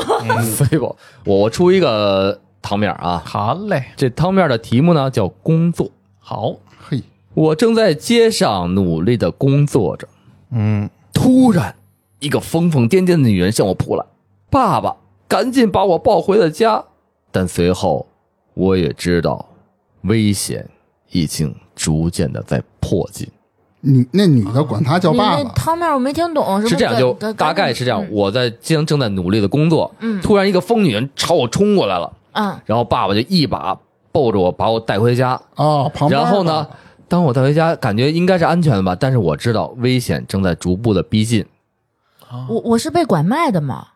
[0.55, 5.89] 所以我我我出一个汤面啊，好嘞，这汤面的题目呢叫工作。
[6.19, 6.53] 好，
[6.87, 7.01] 嘿，
[7.33, 10.07] 我正在街上努力的工作着，
[10.51, 11.75] 嗯，突然
[12.19, 14.05] 一个疯疯癫癫的女人向我扑来，
[14.51, 14.95] 爸爸
[15.29, 16.83] 赶紧把我抱回了家。
[17.31, 18.05] 但随后
[18.53, 19.45] 我也知道，
[20.01, 20.67] 危险
[21.11, 23.25] 已经逐渐的在迫近。
[23.81, 28.03] 女那女的管他叫爸爸，汤面我没听懂，是这样，就大概是这样。
[28.03, 33.79] 嗯我在街上正在努力的工作，嗯突然一个疯女人朝我冲过来了，嗯，然后爸爸就一把
[34.11, 35.39] 抱着我，把我带回家。
[35.55, 36.67] 哦，旁边然后呢，
[37.07, 41.45] 当我带回家，感觉应该是安全的吧，但是我知道危险正在逐步的逼近。
[42.49, 43.87] 我我是被拐卖的嘛？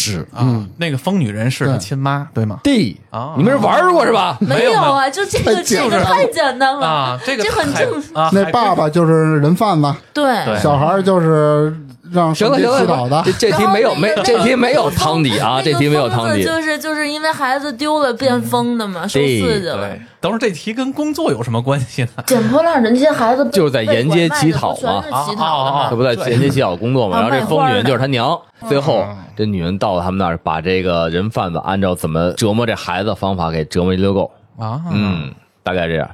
[0.00, 2.60] 是啊，那个疯女人是他亲妈，对吗？
[2.64, 2.96] 对。
[3.10, 4.38] 啊你们是玩过是吧？
[4.40, 6.86] 没有有啊，就这个这个太简单了。
[6.86, 10.44] 啊，这个这很还正啊，那爸爸就是人贩子，对。
[10.44, 10.58] 对。
[10.58, 11.76] 小孩就是
[12.12, 13.32] 让行了行了，这。
[13.32, 16.42] 这题没有没这题没有汤底啊，这题没有汤底。
[16.42, 22.10] 就是就是因为孩子丢了变疯的嘛，受刺激了对。，等会儿这题跟工作有什么关系呢？
[22.26, 25.86] 捡破烂的那些孩子被就是在沿街乞讨嘛乞讨的啊啊啊。
[25.90, 28.38] 他不在沿街乞讨工作嘛，啊然后这疯女人就是他娘。
[28.68, 34.30] 最后嗯，这女人到了他们那儿，把这个人贩子按照怎么折磨这孩子的方法给折磨一溜够。
[34.58, 36.10] 啊，嗯，大概这样。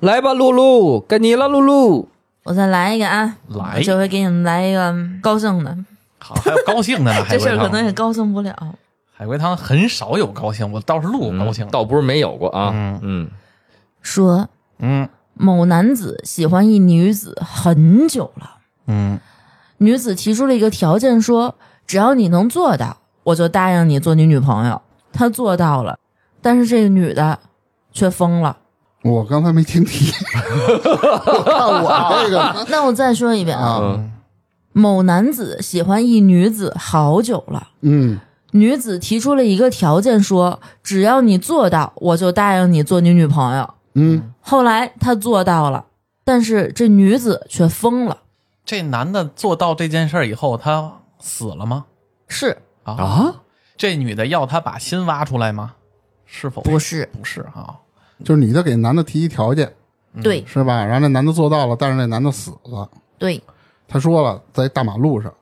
[0.00, 2.08] 来吧，露露，该你了，露露。
[2.44, 5.76] 我再来一个啊，来我这回给你们来一个高兴的，
[6.18, 7.24] 好，还有高兴的呢。
[7.28, 8.54] 这事儿可能也高兴不了。
[9.12, 11.70] 海龟汤很少有高兴，我倒是录过高兴的。
[11.70, 12.70] 倒不是没有过啊。
[12.72, 13.30] 嗯嗯，
[14.00, 14.48] 说
[14.78, 18.50] 嗯某男子喜欢一女子很久了，
[18.86, 19.20] 嗯，
[19.78, 21.54] 女子提出了一个条件说，
[21.86, 24.80] 只要你能做到，我就答应你做你女朋友。
[25.12, 25.98] 他做到了，
[26.40, 27.38] 但是这个女的
[27.92, 28.56] 却疯了。
[29.02, 30.12] 我刚才没听题，
[30.66, 33.98] 我看我这个 那我再说一遍啊，
[34.72, 37.68] 某男子喜欢一女子好久了。
[37.80, 43.74] 嗯，女子提出了一个条件说，只要你做到，我就答应你做你女朋友。
[43.94, 45.86] 嗯，后来他做到了，
[46.22, 48.18] 但是这女子却疯了。
[48.66, 51.86] 这男的做到这件事儿以后，他死了吗？
[52.28, 53.34] 是啊，啊，
[53.78, 55.72] 这女的要他把心挖出来吗？
[56.26, 57.08] 是否不是？
[57.18, 57.74] 不是啊？
[58.24, 59.72] 就是女的给男的提一条件，
[60.22, 60.84] 对是吧？
[60.84, 62.88] 然后那男的做到了，但是那男的死了。
[63.18, 63.42] 对，
[63.88, 65.32] 他说了，在大马路上，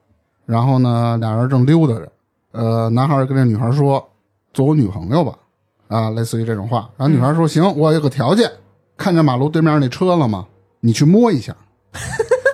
[0.46, 2.12] 然后呢，俩人正溜达着，
[2.52, 4.08] 呃，男孩跟这女孩说
[4.52, 5.34] ：“做我女朋友吧。”
[5.88, 6.90] 啊，类似于这种话。
[6.96, 8.50] 然后女孩说：“行，我有个条件，
[8.96, 10.46] 看见马路对面那车了吗？
[10.80, 11.56] 你去摸一下。”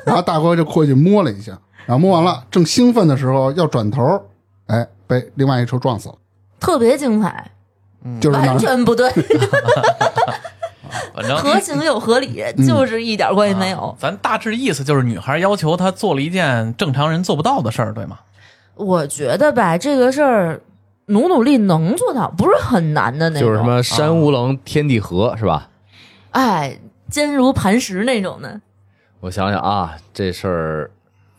[0.06, 4.22] 然后大哥就过去摸了一下，然后摸完了，正兴奋的时候要转头，
[4.66, 6.14] 哎，被另外一车撞死了。
[6.60, 7.50] 特别精彩，
[8.20, 9.10] 就是完全不对，
[11.14, 13.96] 反正合情又合理，就是一点关系没有。
[13.98, 18.18] 咱大致意思就是，女孩要求他做了一件正常人做不到的事儿，对吗？
[18.74, 20.60] 我觉得吧，这个事儿
[21.06, 23.48] 努努力能做到，不是很难的那种。
[23.48, 25.68] 就是什么山无棱，天地合，是吧？
[26.32, 28.60] 哎，坚如磐石那种的。
[29.20, 30.90] 我想想啊，这事儿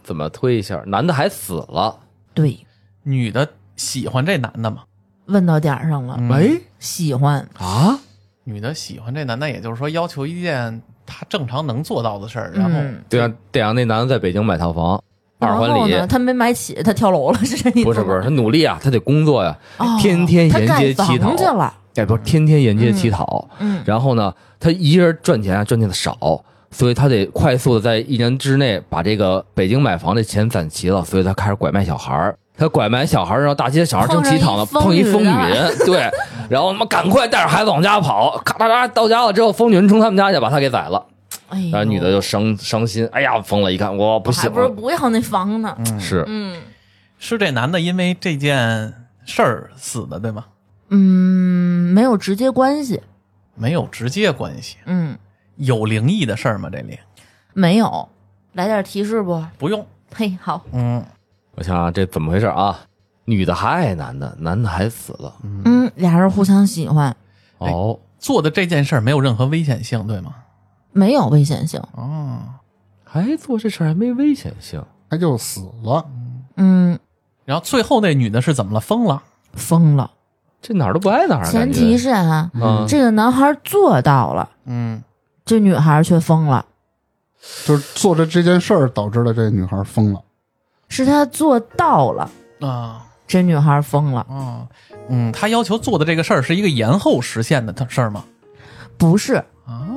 [0.03, 0.81] 怎么推一下？
[0.87, 1.99] 男的还死了，
[2.33, 2.65] 对，
[3.03, 4.83] 女的喜欢这男的吗？
[5.25, 7.47] 问到点儿上了，嗯哎喜欢。
[7.57, 7.99] 啊，
[8.43, 15.01] 女的喜欢这男的，也就是说要求一件他正常能做到的事儿，然后嗯对啊，得让那男的在北京买套房，
[15.39, 15.91] 二环里。
[15.91, 17.83] 呢，他没买起，他跳楼了，是这意思？
[17.83, 21.73] 不是不是，他努力啊，他得工作呀，哦天天沿盖街乞讨房去了。
[21.95, 32.37] 哎，不是天天沿街乞讨，嗯然后呢，他一人赚钱啊，赚钱的少，所以他得快速的在一年之内把这个北京买房的钱攒齐了，所以他开始拐卖小孩儿。
[32.57, 36.09] 他拐卖小孩儿，然后大街小孩正乞讨呢，碰一疯女人，对，
[36.49, 41.05] 然后他妈赶快带着孩子往家跑，咔哒哒到家了之后，疯女人冲他们家去，把他给宰了，
[41.49, 45.75] 哎后女的就伤伤心，哎呀，疯了，一看我不行还不是，不要那房呢。
[45.99, 46.61] 是嗯
[47.17, 48.93] 是这男的因为这件
[49.25, 50.45] 事儿死的，对吗？
[50.89, 53.01] 嗯，没有直接关系。
[53.55, 55.17] 没有直接关系，嗯，
[55.55, 56.69] 有灵异的事儿吗？
[56.71, 56.99] 这里
[57.53, 58.07] 没有。
[58.53, 59.43] 来点提示不？
[59.57, 61.03] 不用，嘿，好，嗯，
[61.55, 62.79] 我想想这怎么回事啊？
[63.27, 67.15] 女的还爱男的，男的还死了，嗯，俩人互相喜欢，
[67.57, 70.35] 哦，做的这件事儿没有任何危险性，对吗？
[70.91, 71.81] 没有危险性。
[71.93, 72.39] 哦，
[73.03, 76.05] 还做这事儿还没危险性，他就死了。
[76.57, 76.99] 嗯，
[77.45, 78.79] 然后最后那女的是怎么了？
[78.79, 80.11] 疯了疯了。
[80.61, 81.49] 这哪儿都不挨哪儿啊。
[81.49, 85.01] 前提是啊，嗯，这个男孩做到了，嗯，
[85.43, 86.65] 这女孩却疯了，
[87.65, 90.21] 就是做着这件事儿导致了这女孩疯了。
[90.95, 92.29] 是他做到了，
[92.61, 94.65] 啊这女孩疯了，啊
[95.09, 98.23] 嗯，他要求做的这个事儿是一个延后实现的事儿吗？
[98.97, 99.33] 不是，
[99.65, 99.87] 啊，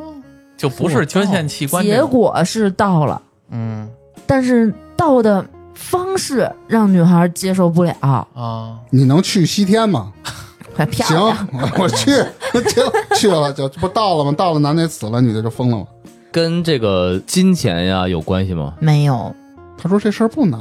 [0.56, 3.88] 就不是捐献器官结，果是到了，嗯
[4.26, 10.12] 但是到的方式让女孩接受不了，啊，你能去西天吗？
[10.74, 11.36] 快漂行，，
[11.78, 12.12] 我去，
[12.52, 12.84] 行，
[13.16, 14.32] 去了就这不到了吗？
[14.32, 15.86] 到了，男的死了，女的就疯了吗？
[16.30, 18.74] 跟这个金钱呀有关系吗？
[18.80, 19.34] 没有，
[19.80, 20.60] 他说这事儿不难，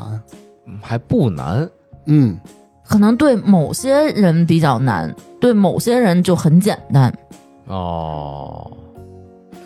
[0.67, 1.67] 嗯还不难。
[2.05, 2.37] 嗯，
[2.87, 7.13] 可能对某些人比较难，对某些人就很简单，
[7.65, 8.71] 哦，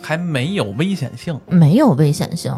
[0.00, 2.52] 还没有危险性，没有危险性，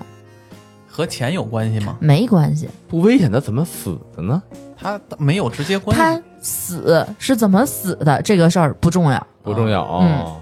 [0.86, 1.96] 和钱有关系吗？
[2.00, 2.68] 没关系。
[2.88, 4.42] 不危险，他怎么死的呢？
[4.76, 10.40] 他没有直接关系他，死是怎么死的这个事儿不重要，不重要哦。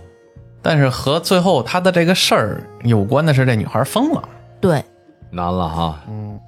[0.60, 4.28] 但是和最后他的这个事儿有关的是这女孩疯了，
[4.60, 4.84] 对
[5.32, 5.98] 难了哈。
[6.08, 6.38] 嗯，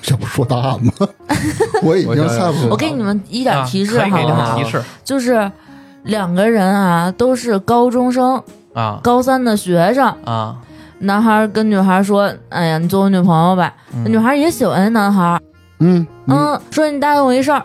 [0.00, 0.92] 这不说答案吗？
[1.82, 2.68] 我已经猜不出。
[2.70, 4.56] 我给你们一点提示啊可以给这好不好？
[4.58, 5.50] 提示就是
[6.04, 8.42] 两个人啊，都是高中生，
[8.74, 10.06] 啊高三的学生。
[10.24, 10.56] 啊，
[11.00, 13.72] 男孩跟女孩说：“哎呀，你做我女朋友吧。
[13.94, 15.38] 嗯女孩也喜欢男孩，
[15.80, 17.62] 嗯，你嗯，说你答应我一事儿。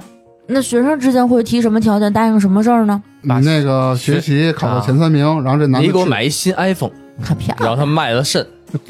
[0.49, 2.11] 那学生之间会提什么条件？
[2.11, 3.01] 答应什么事儿呢？
[3.21, 6.91] 你那个学习考到前三名，然后这男的你给我买一新 iPhone，
[7.23, 7.67] 可漂亮。
[7.67, 8.45] 然后他卖了肾，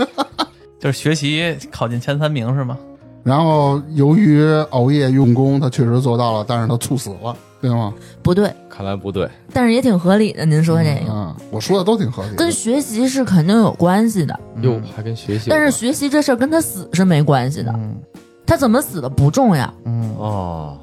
[0.79, 2.77] 就是学习考进前三名是吗？
[3.23, 7.93] 然后由于熬夜用功，他确实做到了，但是他猝死了，对吗？
[8.21, 9.29] 不对，看来不对。
[9.51, 10.45] 但是也挺合理的。
[10.45, 12.35] 您说这个、嗯，我说的都挺合理的。
[12.35, 15.71] 跟学习是肯定有关系的，哟，还跟学习有但是？
[15.77, 17.71] 学习这事儿跟他死是没关系的。
[17.75, 17.97] 嗯
[18.45, 19.73] 他怎么死的不重要。
[19.83, 20.77] 嗯哦，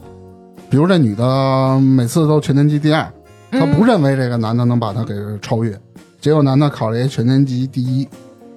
[0.68, 3.10] 比如这女的每次都全年级第二，
[3.50, 5.74] 她嗯不认为这个男的能把她给超越，
[6.20, 8.06] 结果男的考了一全年级第一，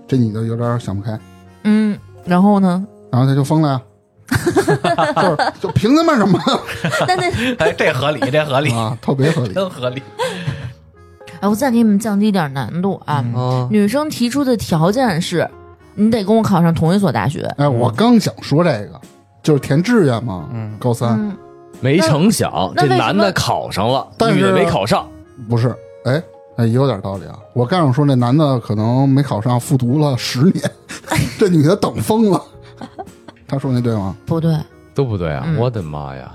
[0.08, 1.20] 这女的有点想不开，
[1.64, 2.86] 嗯，然后呢？
[3.12, 3.82] 然后他就疯了呀，
[5.22, 6.40] 就是就凭他妈什么
[7.08, 9.54] 但 那哎，这合理，这合理，啊，特别合理。
[9.54, 10.02] 真合理。
[11.40, 13.24] 哎，我再给你们降低点难度啊。
[13.70, 15.50] 女生提出的条件是，
[15.96, 17.44] 你得跟我考上同一所大学。
[17.58, 19.00] 哎，我刚想说这个，
[19.42, 21.38] 就是填志愿嘛，嗯高三、嗯，
[21.80, 25.08] 没成想那那为什么这男的考上了，但是女的没考上。
[25.48, 25.74] 不是，
[26.06, 26.22] 哎
[26.58, 27.38] 哎，也有点道理啊。
[27.54, 30.72] 我刚想说那男的可能没考上，复读了十年，
[31.40, 32.42] 这女的等疯了。
[33.48, 34.16] 他说那对吗？
[34.26, 34.58] 不对，
[34.94, 35.44] 都不对啊！
[35.48, 36.32] 嗯我的妈呀，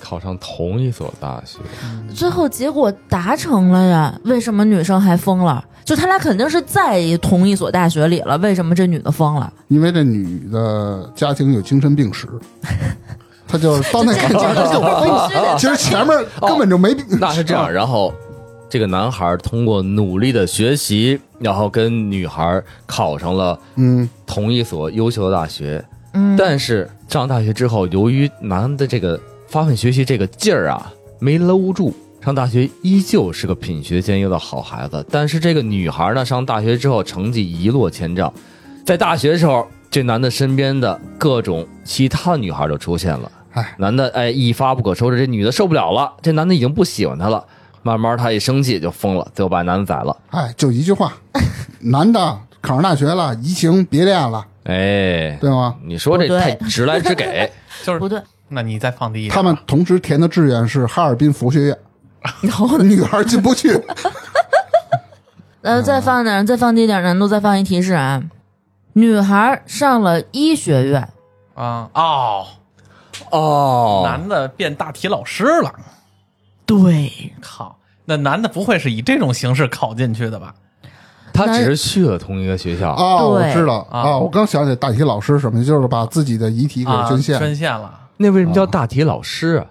[0.00, 1.58] 考上同一所大学，
[2.14, 5.64] 最后结果达成了呀，为什么女生还疯了？
[5.84, 9.52] 就他俩肯定是在同一所大学里了，为什么这女的疯了？
[9.68, 12.26] 因为这女的家庭有精神病史，
[13.46, 15.40] 她就是到那 这这个是就疯了必须。
[15.40, 17.04] 的 其实前面根本就没病。
[17.20, 17.72] 那是这样。
[17.72, 18.12] 然后
[18.68, 25.82] 这个男孩通过努力的学习，然后跟女孩考上了嗯，同一所优秀的大学。
[26.12, 35.04] 嗯，但是上大学之后，由于男的这个发奋学习这个劲儿啊，没搂住，上大学依旧是个品学兼优的好孩子。
[35.10, 38.32] 但是这个女孩呢，上大学之后成绩一落千丈，
[38.84, 43.32] 在大学的时候，这男的身边的各种其他女孩就出现了。
[43.52, 47.42] 哎，男的哎一发不可收拾，这女的受不了了，这男的已经不喜欢她了。
[47.88, 50.14] 慢慢他一生气就疯了，最后把男的宰了。
[50.30, 51.12] 哎，就一句话，
[51.80, 55.76] 男的考上大学了，移情别恋了，哎，对吗？
[55.82, 57.50] 你说这对太直来直给。
[57.82, 61.78] 就是不对，那你再放低一点，他们同时填的志愿是哈尔滨佛学院，
[62.42, 62.76] 然后？
[62.78, 63.70] 女孩进不去。
[65.62, 68.22] 呃，再放点，再放低点难度，再放一提示啊。
[68.94, 71.08] 女孩上了医学院，
[71.54, 72.46] 啊哦，
[73.30, 75.72] 哦男的变大体老师了，
[76.66, 77.77] 对，靠，
[78.08, 80.54] 那男的不会是以这种形式考进去的吧？
[81.30, 82.94] 他只是去了同一个学校。
[82.94, 87.38] 哦，我知道啊啊，我刚想起大体老师什么，就是把自己的遗体给啊，捐献。
[87.38, 89.66] 捐献了，那为什么叫大体老师啊？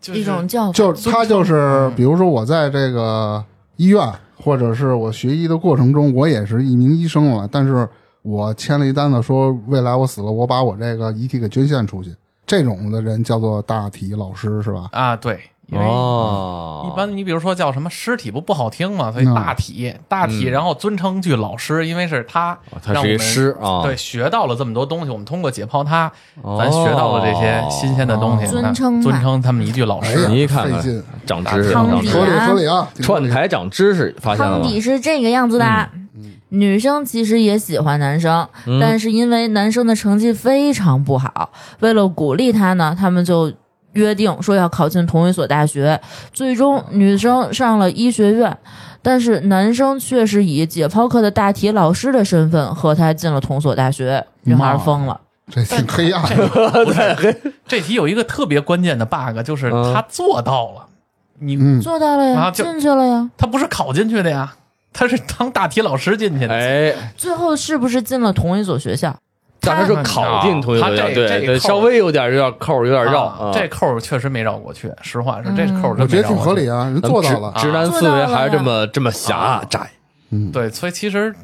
[0.00, 3.42] 就是一种叫法就是他就是，比如说我在这个
[3.76, 4.12] 医院，
[4.42, 7.88] 或者是我学医的过程中，我也是一名医生了，但是
[8.22, 12.12] 我签了一单子，说未来我死了，我把我这个遗体给捐献出去，
[12.44, 14.88] 这种的人叫做大体老师，是吧？
[14.92, 15.40] 啊，对，
[15.70, 26.10] 因为哦，一般你比如说叫什么尸体不不好听嘛，所以嗯大体大体，嗯然后尊称句老师，因为是他哦他是一让我们师啊，对，学到了这么多东西，我们通过解剖他，
[26.42, 32.88] 哦咱学到了这些新鲜的东西，哦尊称尊称他们一句老师你看看费劲，长知识，汤底长知识合理合理啊！
[33.02, 35.88] 串台长知识，发现了底是这个样子的。
[36.50, 41.50] 女生其实也喜欢男生，嗯但是因为男生的成绩非常不好，
[41.80, 43.52] 为了鼓励他呢，他们就
[43.98, 46.00] 约定说要考进同一所大学。
[46.32, 48.56] 最终，女生上了医学院，
[49.02, 54.24] 但是男生却是以解剖课的大体老师的身份和她进了同所大学。
[54.42, 55.20] 女孩疯了，
[55.50, 56.48] 这挺黑暗的。
[56.86, 60.86] 不是这题有一个特别关键的 bug，就是嗯他做到了，
[61.40, 63.28] 你嗯，做到了呀，啊进去了呀。
[63.36, 64.54] 他不是考进去的呀，
[64.92, 66.54] 他是当大体老师进去的。
[66.54, 69.14] 哎，最后是不是进了同一所学校？
[69.68, 74.92] 但他说考进同学他这校，对对，稍微有点有点扣，有点绕啊，这扣确实没绕过去。
[75.02, 77.52] 实话说，这嗯扣我觉得挺合理啊，人做到了。
[77.56, 79.90] 直直男思维还是这么这么狭窄。
[80.30, 81.34] 嗯，对，所以其实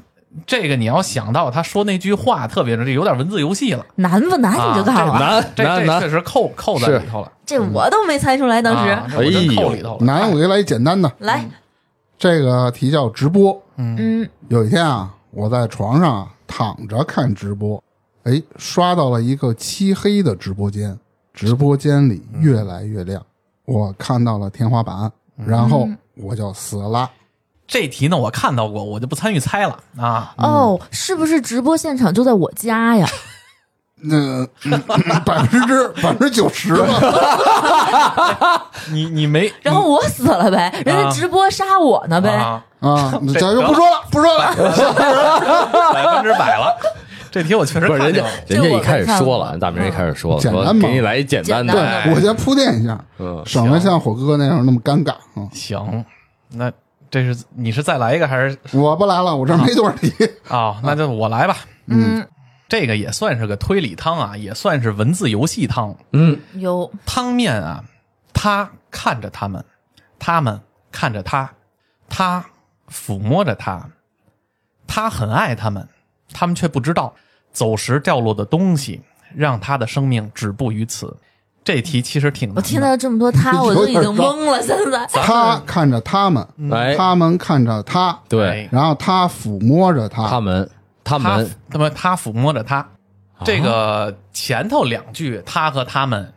[0.47, 3.85] 这个你要想到他说那句话，特别的这有点文字游戏了。
[3.97, 4.53] 难不难？
[4.53, 7.31] 你就告诉我，难这这难难确实扣扣在里头了。
[7.47, 8.61] 这我都没猜出来。
[8.61, 10.05] 当时、啊这我真扣里头了。
[10.05, 11.11] 难，我给你来一简单的。
[11.19, 11.45] 来，
[12.19, 13.61] 这个题叫直播。
[13.77, 17.83] 嗯，有一天啊，我在床上啊躺着看直播，
[18.25, 20.99] 哎，刷到了一个漆黑的直播间，
[21.33, 23.23] 直播间里越来越亮，
[23.67, 25.11] 我看到了天花板，
[25.47, 27.11] 然后我就死了。
[27.67, 30.35] 这题呢，我看到过，我就不参与猜了啊。
[30.39, 33.07] 哦，是不是直播现场就在我家呀？
[34.07, 34.47] 那
[35.25, 42.31] 百分之 百分之九十吧， 你你没 然后我死了呗，人家直播杀我呢呗。
[42.31, 44.55] 啊，啊，那这就不说了，不说了。
[45.93, 46.77] 百分之百了。
[47.35, 48.25] 这题我确实不是人家。
[48.47, 55.51] 人家一开始说了，大明一开始说了，说简单嘛给你来一简单简单的，对，我先铺垫一下，嗯，省得像火哥那样那么尴尬啊。
[55.53, 56.05] 行，
[56.51, 56.71] 那
[57.11, 60.13] 这是你是再来一个还是我不来了，我这没多少题。
[60.49, 60.81] 啊？
[60.85, 61.57] 那就我来吧。
[61.87, 62.25] 嗯，
[62.69, 65.93] 这个也算是个推理汤啊，也算是文字游戏汤。
[66.13, 67.83] 嗯，有汤面啊，
[68.33, 69.65] 他看着他们，
[70.21, 70.61] 他们
[70.93, 71.51] 看着他，
[72.09, 72.45] 他
[72.89, 73.89] 抚摸着他，
[74.87, 75.89] 他很爱他们，
[76.33, 77.13] 他们却不知道
[77.55, 79.01] 走时掉落的东西
[79.35, 81.17] 让他的生命止步于此。
[81.65, 84.61] 这题其实挺难，我听到这么多他，我都已经懵了。
[84.63, 90.69] 现在他看着他们，哎，他们看着他，对哎然后他抚摸着他，他们
[91.03, 92.87] 他他们那么他抚摸着他，
[93.45, 96.31] 这个前头两句他和他们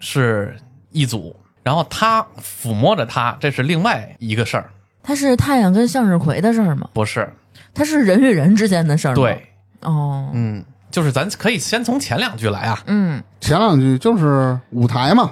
[0.00, 0.54] 是
[0.90, 4.70] 一组，然后他抚摸着他，这是另外一个事儿，
[5.02, 6.90] 他是太阳跟向日葵的事儿吗？
[6.92, 7.26] 不是？
[7.72, 9.42] 他是人与人之间的事儿？，对，
[9.84, 12.82] 哦，嗯，就是咱可以先从前两句来啊。
[12.86, 15.30] 嗯，前两句就是舞台嘛，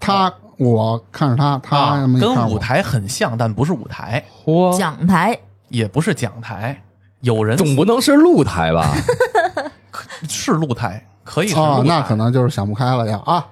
[0.00, 5.38] 他我看着他，他跟舞台很像，但不是舞台，嚯，讲台。
[5.68, 6.82] 也不是讲台，
[7.20, 8.92] 有人总不能是露台吧？
[10.28, 11.88] 是露台，可以是啊露，台。
[11.88, 13.46] 那可能就是想不开了呀啊，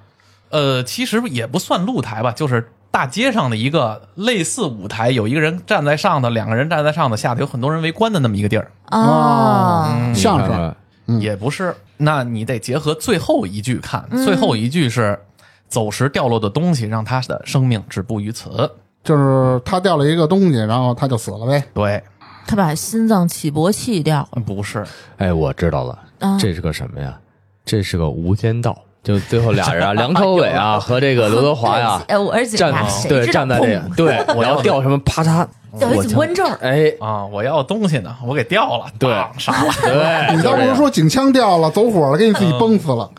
[0.49, 10.75] 呃，其实也不算露台吧，就是大街上的一个类似舞台，有一个人站在上头，两个人站在上头，下头有很多人围观的那么一个地儿，啊，嗯相声。
[11.19, 11.75] 也不是。
[11.97, 15.19] 那你得结合最后一句看，最后一句是
[15.67, 18.71] 走时掉落的东西让他的生命止步于此。
[19.03, 21.63] 就是他掉了一个东西，然后他就死了呗。
[21.73, 22.03] 对，
[22.45, 24.41] 他把心脏起搏器掉了。
[24.41, 24.85] 不是，
[25.17, 27.19] 哎，我知道了，啊，这是个什么呀？
[27.65, 28.71] 这是个《无间道》，
[29.03, 35.47] 就最后俩人啊， 梁朝伟啊和这个刘德华呀 哎，我而且站呀，谁对站在这个对， 我要掉什么啪嚓，
[35.79, 39.71] 掉一我警官证，哎，啊，我要东西呢，我给掉了，对当杀了。
[39.81, 43.09] 对，你倒不就这样是说警枪掉了，走火了，给你自己崩死了。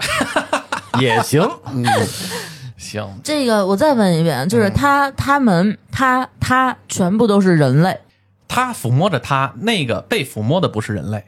[1.01, 1.85] 也行，嗯
[2.77, 7.97] 行，这个我再问一遍，就是他、他们、他、他全部都是人类
[8.49, 11.25] 他抚摸着他，那个被抚摸的不是人类，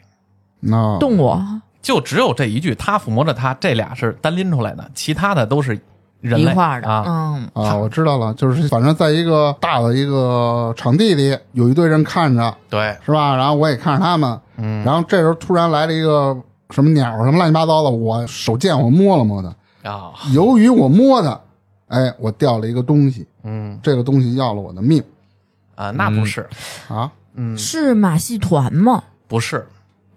[0.60, 1.38] 那动物，
[1.82, 5.78] 就只有这一句，他抚摸着他，这俩是单拎出来的，其他的都是
[6.20, 7.04] 人类一块儿的，啊。
[7.06, 13.36] 嗯，啊，我知道了，就是反正在一个大的一个场地里，有一堆人看着，对，是吧？
[13.36, 14.84] 然后我也看着他们，嗯。
[14.84, 16.34] 然后这时候突然来了一个
[16.70, 21.40] 什么鸟，什么乱七八糟的，我手贱，我摸了摸它，啊，由于我摸它，
[21.88, 23.78] 哎，我掉了一个东西，嗯。
[23.82, 25.02] 这个东西要了我的命。
[25.74, 26.46] 啊，那不是，
[26.88, 27.10] 啊！
[27.34, 29.02] 嗯，是马戏团吗？
[29.26, 29.66] 不是，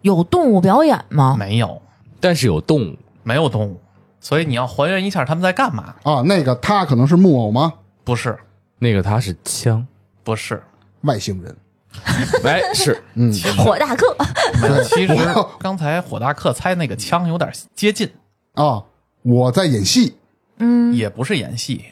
[0.05, 1.35] 有动物表演吗？
[1.35, 1.81] 没有，
[2.19, 3.81] 但是有动物，没有动物，
[4.19, 5.95] 所以你要还原一下他们在干嘛？
[6.03, 7.73] 啊，那个他可能是木偶吗？
[8.03, 8.37] 不是，
[8.77, 9.83] 那个他是枪，
[10.23, 10.61] 不是，
[11.01, 11.57] 外星人，
[12.45, 13.01] 哎，是。
[13.15, 14.15] 嗯，火大客，
[14.93, 15.15] 其实
[15.57, 18.07] 刚才火大客猜那个枪有点接近，
[18.53, 18.83] 啊，
[19.23, 20.15] 我在演戏，
[20.59, 21.83] 嗯，也不是演戏，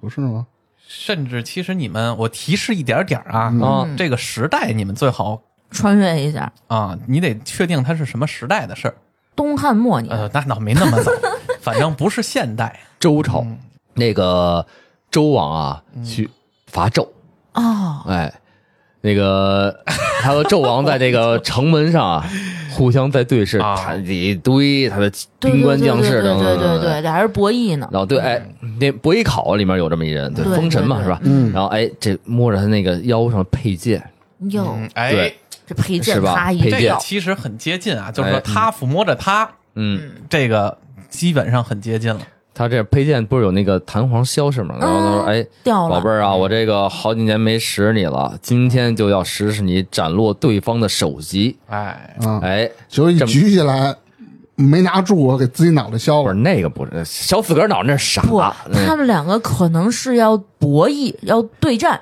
[0.00, 0.48] 不是吗？
[0.88, 5.40] 甚至其实你们，我提示一点点啊，啊，这个时代你们最好
[5.72, 8.94] 穿越一下啊，你得确定它是什么时代的事儿。
[9.34, 11.10] 东汉末年，呃，那倒没那么早，
[11.60, 12.78] 反正不是现代。
[13.00, 13.44] 周朝
[13.94, 14.64] 那个
[15.10, 16.28] 周王啊去
[16.66, 17.08] 伐纣，
[17.54, 18.32] 哦，哎，
[19.00, 19.82] 那个
[20.20, 22.24] 他和纣王在这个城门上啊，
[22.74, 25.10] 互相在对视，啊他一堆他的
[25.40, 27.88] 对兵官将士对等等对对对对，俩人博弈呢。
[27.90, 28.40] 然后对，哎，
[28.78, 31.18] 那博弈考里面有这么一人，对，封神嘛，是吧？
[31.24, 34.02] 嗯然后哎，这摸着他那个腰上佩剑，
[34.50, 35.36] 哟，嗯哎对，
[35.72, 40.76] 这佩是吧剑啪一这个，其实很接近啊，就是说哎他抚摸着他，嗯，这个
[41.08, 42.20] 基本上很接近了。
[42.54, 44.76] 他这佩剑不是有那个弹簧消失吗？
[44.78, 45.94] 然后他说，哎，掉了。
[45.94, 51.56] 宝贝儿啊，我这个好几年没使你了，今天就要实施你斩落对方的首级。
[51.68, 53.96] 哎，啊，哎，就是一举起来
[54.54, 56.40] 没拿住，我给自己脑袋削不是了。
[56.42, 58.54] 那个不是小自个儿脑那是傻，
[58.86, 61.98] 他们两个可能是要博弈，要对战，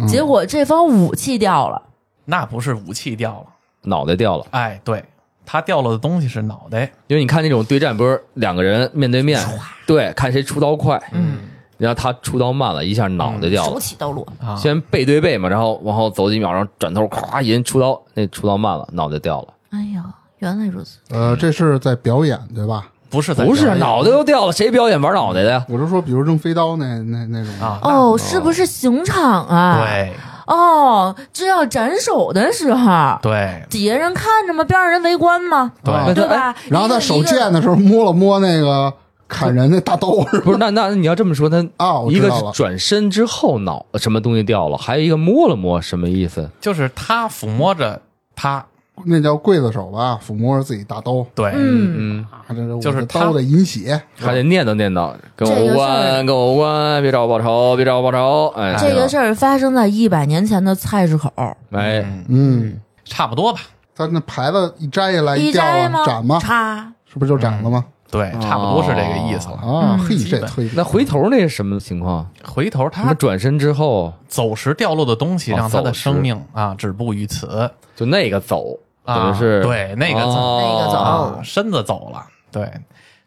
[0.00, 1.82] 嗯结果这方武器掉了。
[2.24, 3.46] 那不是武器掉了，
[3.82, 4.46] 脑袋掉了。
[4.50, 5.04] 哎，对
[5.44, 6.90] 他掉了的东西是脑袋。
[7.08, 9.40] 因为你看那种对战，不是两个人面对面，
[9.86, 11.38] 对，看谁出刀快，嗯，
[11.78, 13.80] 然后他出刀慢了，一下脑袋掉了手了。
[13.80, 19.48] 起刀落，啊，先背对背嘛，然后往后走几秒，然后转头咵一人出刀，那出刀慢了，脑袋掉了。
[19.70, 20.04] 哎呀，
[20.38, 20.98] 原来如此。
[21.10, 22.88] 呃，这是在表演对吧？
[23.10, 25.66] 不是在不是脑袋都掉了，谁表演玩脑袋的呀？
[25.68, 30.12] 我是说，比如扔飞刀那那那种啊，哦，是不是刑场啊？，对
[30.46, 34.64] 哦，这要斩首的时候，对底下人看着吗？
[34.64, 35.72] 边上人围观吗？
[35.84, 36.54] 对对吧？
[36.68, 38.92] 然后他手一个一个贱的时候摸了摸那个
[39.28, 40.40] 砍人那大刀，是？
[40.40, 46.50] 不是，那那你要这么说，他啊一个是转身之后脑什么东西掉了，还有一个摸了摸，什么意思？
[46.60, 48.00] 就是他抚摸着
[48.36, 48.64] 他，
[49.04, 58.52] 那叫刽子手吧，抚摸着自己大刀，对，嗯，嗯，啊，这是就是刀的饮血，还得念叨念叨，跟我无关，跟我无关，别找我报仇，别找我报仇。
[58.54, 61.32] 哎，这个事儿发生在一百年前的菜市口，
[61.70, 63.60] 哎，嗯，差不多吧。
[63.96, 66.04] 他那牌子一摘下来一掉啊，摘吗？
[66.06, 66.38] 斩吗？
[66.38, 67.84] 插，是不是就斩了吗？
[68.10, 69.56] 对，差不多是这个意思了。
[69.56, 70.68] 啊，嘿，这推。
[70.74, 72.26] 那回头那是什么情况？
[72.44, 77.70] 回头他们转身之后，走时掉落的东西，哦让他的生命啊止步于此。
[77.94, 79.30] 就那个走，等啊。
[79.30, 82.26] 于是对，那个走，哦那个走啊，身子走了。
[82.50, 82.70] 对，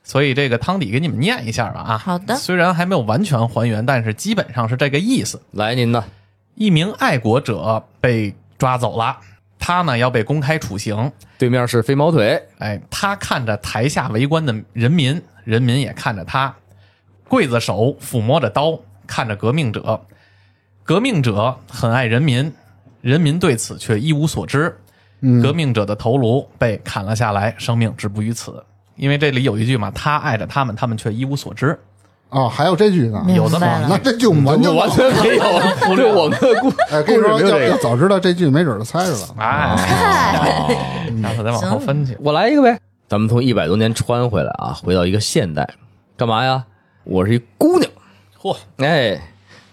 [0.03, 1.97] 所以这个汤底给你们念一下吧啊。
[1.97, 5.41] 好的虽然还没有完全还原，但是基本上是这个意思。
[5.51, 6.03] 来您的，
[6.55, 9.17] 一名爱国者被抓走了，
[9.57, 11.11] 他呢要被公开处刑。
[11.37, 16.53] 对面是飞毛腿，哎，他看着台下围观的人民，人民也看着他。
[17.27, 19.99] 刽子手抚摸着刀，看着革命者。
[20.83, 22.53] 革命者很爱人民，
[23.01, 24.77] 人民对此却一无所知。
[25.21, 28.63] 嗯革命者的头颅被砍了下来，生命止步于此。
[28.95, 31.77] 因为这里有一句嘛，他爱着他们，他们却一无所知。
[32.29, 39.35] 哦，还有这句呢，有这么白了那这句我们完全 完全没有，对我们的故哎，故跟你说，早知道这句，没准儿就猜着了。
[39.37, 42.17] 哎，下次再往后分去。
[42.19, 42.77] 我来一个呗。
[43.07, 45.69] 咱们从一百多年穿回来啊，回到一个现代，
[46.17, 46.65] 干嘛呀？
[47.03, 47.89] 我是一姑娘，
[48.41, 49.21] 嚯，哎，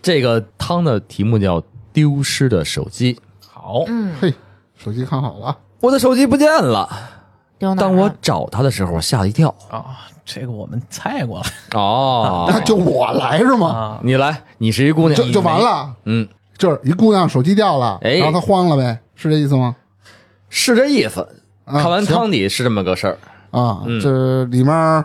[0.03, 1.61] 这个汤的题目叫
[1.93, 3.15] 《丢失的手机》。
[3.49, 4.35] 好，嗯，嘿，
[4.83, 6.89] 手机看好了，我的手机不见了，
[7.59, 8.15] 丢哪儿当我了？
[8.21, 9.55] 找他的时候，我吓了一跳。
[9.71, 13.69] 啊，这个我们猜过了哦，那就我来是吗？
[13.69, 14.01] 啊。
[14.03, 16.27] 你来，你是一姑娘，就就完了，嗯，
[16.59, 19.77] 就是一姑娘手机掉了，哎然后她慌了呗，是这意思吗？
[20.49, 21.21] 是这意思。
[21.65, 23.19] 啊看完行汤底是这么个事儿。
[23.53, 25.05] 啊，嗯这里面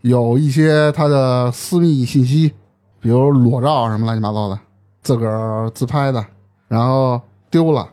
[0.00, 2.54] 有一些她的私密信息，
[3.00, 4.58] 比如裸照什么乱七八糟的，
[5.02, 6.24] 自个儿自拍的，
[6.66, 7.20] 然后
[7.50, 7.86] 丢了，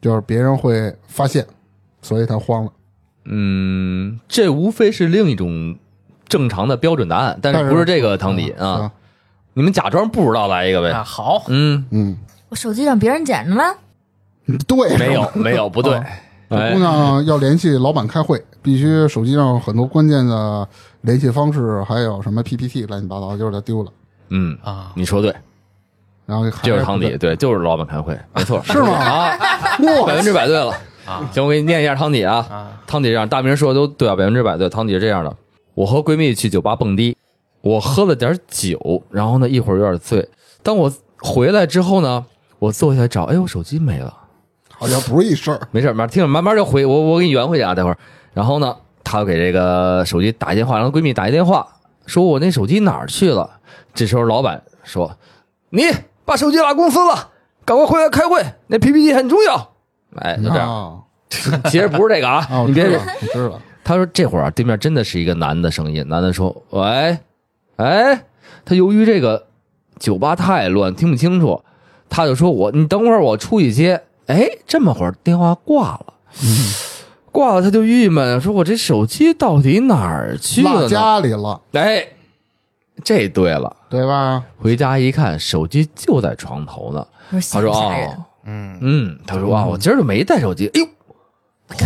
[0.00, 1.46] 就是别人会发现，
[2.02, 2.72] 所以他慌了。
[3.24, 5.76] 嗯，这无非是另一种
[6.26, 8.92] 正常的标准答案，但是不是这个汤底啊啊？
[9.52, 11.02] 你们假装不知道来一个啊，呗。
[11.02, 12.16] 好，嗯，嗯，
[12.48, 13.76] 我手机让别人捡着了。
[14.66, 16.00] 对，没有没有，不对
[16.48, 20.66] 姑娘要联系老板开会，必须手机上很多关键的
[21.02, 23.92] 联系方式，还有什么 PPT 乱七八糟，就是她丢了。
[24.30, 25.32] 嗯啊你说对，
[26.30, 29.36] 然后就是汤底，对，就是老板开会，没错，是吗啊，
[30.06, 30.70] 百分之百对了。
[31.04, 32.36] 啊行，我给你念一下汤底啊。
[32.48, 34.68] 啊，汤底这样，大明说的都对啊，百分之百对。
[34.68, 35.36] 汤底是这样的：
[35.74, 37.16] 我和闺蜜去酒吧蹦迪，
[37.62, 40.28] 我喝了点酒，然后呢一会儿有点醉。
[40.62, 42.24] 当我回来之后呢，
[42.60, 44.14] 我坐下来找，哎，我手机没了。
[44.68, 45.60] 好像不是一事儿。
[45.72, 47.98] 没事，慢慢听着，慢慢就回我，我给你圆回去啊，待会儿。
[48.32, 51.66] 然后呢，她给这个手机打一电话，让闺蜜打一电话，
[52.06, 53.50] 说我那手机哪儿去了？
[53.92, 55.10] 这时候老板说
[55.70, 55.82] ：“你
[56.30, 57.30] 把手机落公司了，
[57.64, 59.72] 赶快回来开会，那 PPT 很重要。”
[60.22, 60.68] 哎，就这样。
[60.72, 60.96] 啊
[61.70, 63.60] 其实不是这个啊哦，， 你别知道，我知道。
[63.82, 67.18] 他说这会儿啊，对面真的是一个男的声音，男的说：“喂，
[67.76, 68.24] 哎。”
[68.64, 69.46] 他由于这个
[69.98, 71.62] 酒吧太乱，听不清楚，
[72.08, 74.00] 他就说我你等会儿我出去接。
[74.26, 76.14] 哎，这么会儿电话挂了，
[77.32, 80.88] 挂了他就郁闷，说我这手机到底哪儿去了呢？
[80.88, 82.06] 家里了，哎，
[83.04, 84.42] 这对了，对吧？
[84.58, 87.06] 回家一看，手机就在床头呢。
[87.30, 88.08] 他说不吓人？
[88.10, 90.86] 哦，嗯，嗯，他说啊，我今儿就没带手机，哎呦，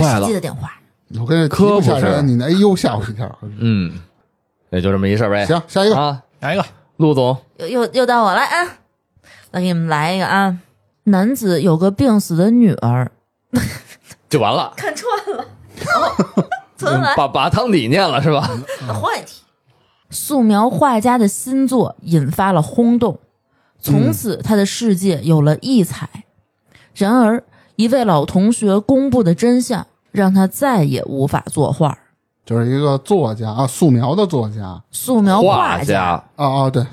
[0.01, 0.73] 坏了给司机，的电话。
[1.21, 3.39] 我跟你提可不是不吓人，你那哎呦吓我一跳。
[3.59, 4.01] 嗯，
[4.71, 5.45] 也就这么一事儿呗。
[5.47, 6.65] 行，下一个，啊，来一个，
[6.97, 8.79] 陆总，又又又到我了啊！
[9.53, 10.59] 我给你们来一个啊！
[11.05, 13.13] 男子有个病死的女儿，
[14.29, 15.45] 就完了，看串了。
[15.95, 16.45] 哦
[17.01, 18.41] 来，把把汤底念了是吧？
[18.89, 19.44] 换一题。
[20.11, 23.19] 素描画家的新作引发了轰动，
[23.81, 26.09] 从此他的世界有了异彩。
[26.95, 27.43] 然而，
[27.77, 31.99] 一位老同学公布的真相，让他再也无法作画。
[32.47, 36.85] 就是一个作家啊，素描的作家素描画家，家，啊啊，对，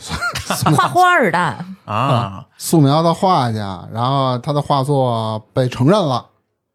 [0.76, 1.38] 画画儿的，
[1.84, 6.26] 啊，素描的画家，然后他的画作被承认了，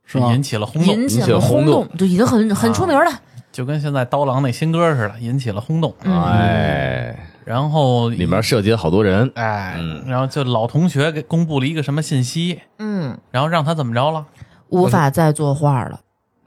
[0.05, 0.31] 是吧？
[0.31, 3.11] 引起了轰动，引起了了轰动，就已经很很出名了。
[3.57, 5.95] 就跟现在刀郎那新歌似的，引起了轰动。
[6.05, 14.27] 嗯哎，然后里面涉及了好多人，哎，嗯然后就老同学给公布了一个什么信息，嗯，然后让他怎么着了？
[14.69, 15.99] 无法再作画了。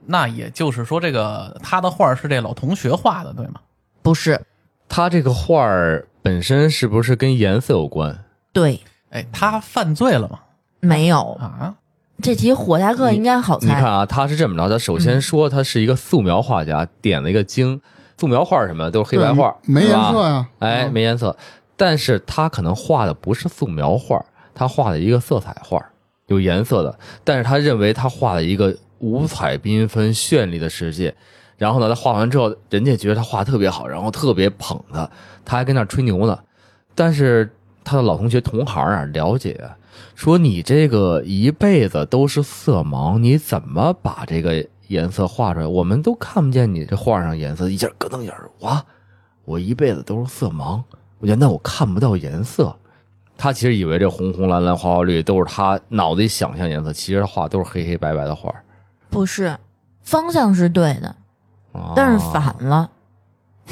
[0.06, 3.54] 那也就是说，这个他的画是这老同学画的，对吗？
[4.02, 4.40] 不是，
[4.88, 8.16] 他这个画儿本身是不是跟颜色有关？
[8.52, 8.78] 对，
[9.10, 10.38] 哎，他犯罪了吗？
[10.78, 11.32] 没有。
[11.40, 11.74] 啊，
[12.20, 13.66] 这题火大哥应该好猜。
[13.66, 17.80] 你看啊，他是这么着，他首先说他是一个素描画家，点了一个睛。
[18.18, 20.46] 素描画什么的都是黑白画，没颜色呀。
[20.58, 21.34] 哎，嗯没颜色。
[21.74, 24.22] 但是他可能画的不是素描画，
[24.54, 25.82] 他画的一个色彩画，
[26.26, 26.98] 有颜色的。
[27.24, 31.14] 但是他认为他画了一个五彩缤纷、绚丽的世界。
[31.56, 35.10] 然后呢，他画完之后，人家觉得他画得特别好，然后特别捧他，
[35.44, 36.38] 他还跟那吹牛呢。
[36.94, 37.50] 但是
[37.82, 39.72] 他的老同学同行啊，了解啊，
[40.14, 45.66] 说你这个一辈子都是色盲，你怎么把这个颜色画出来？
[45.66, 48.84] 我们都看不见你这画上颜色，一下咯噔眼儿，哇！
[49.44, 50.82] 我一辈子都是色盲，
[51.18, 52.74] 我觉得那我看不到颜色。
[53.36, 58.54] 他其实以为这红红蓝蓝花花绿都是他脑子里想象颜色，其实他画都是黑黑白白的画。
[59.08, 59.56] 不是，
[60.02, 61.16] 方向是对的，
[61.72, 62.90] 啊但是反了。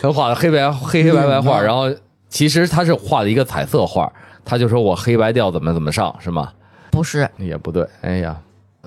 [0.00, 1.90] 他画的黑白黑黑白白画，嗯然后
[2.32, 4.10] 其实他是画的一个彩色画，
[4.42, 6.50] 他就说我黑白调怎么怎么上是吗？
[6.90, 8.36] 不是，也不对，哎呀，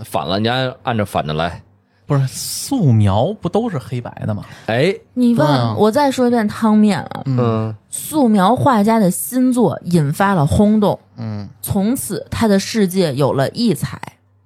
[0.04, 1.62] 反了，你按按着反着来，
[2.08, 4.44] 不是素描不都是黑白的吗？
[4.66, 7.22] 哎，你问、我再说一遍汤面啊。
[7.26, 14.02] 嗯，素描画家的新作引发了轰动，嗯从此他的世界有了异彩。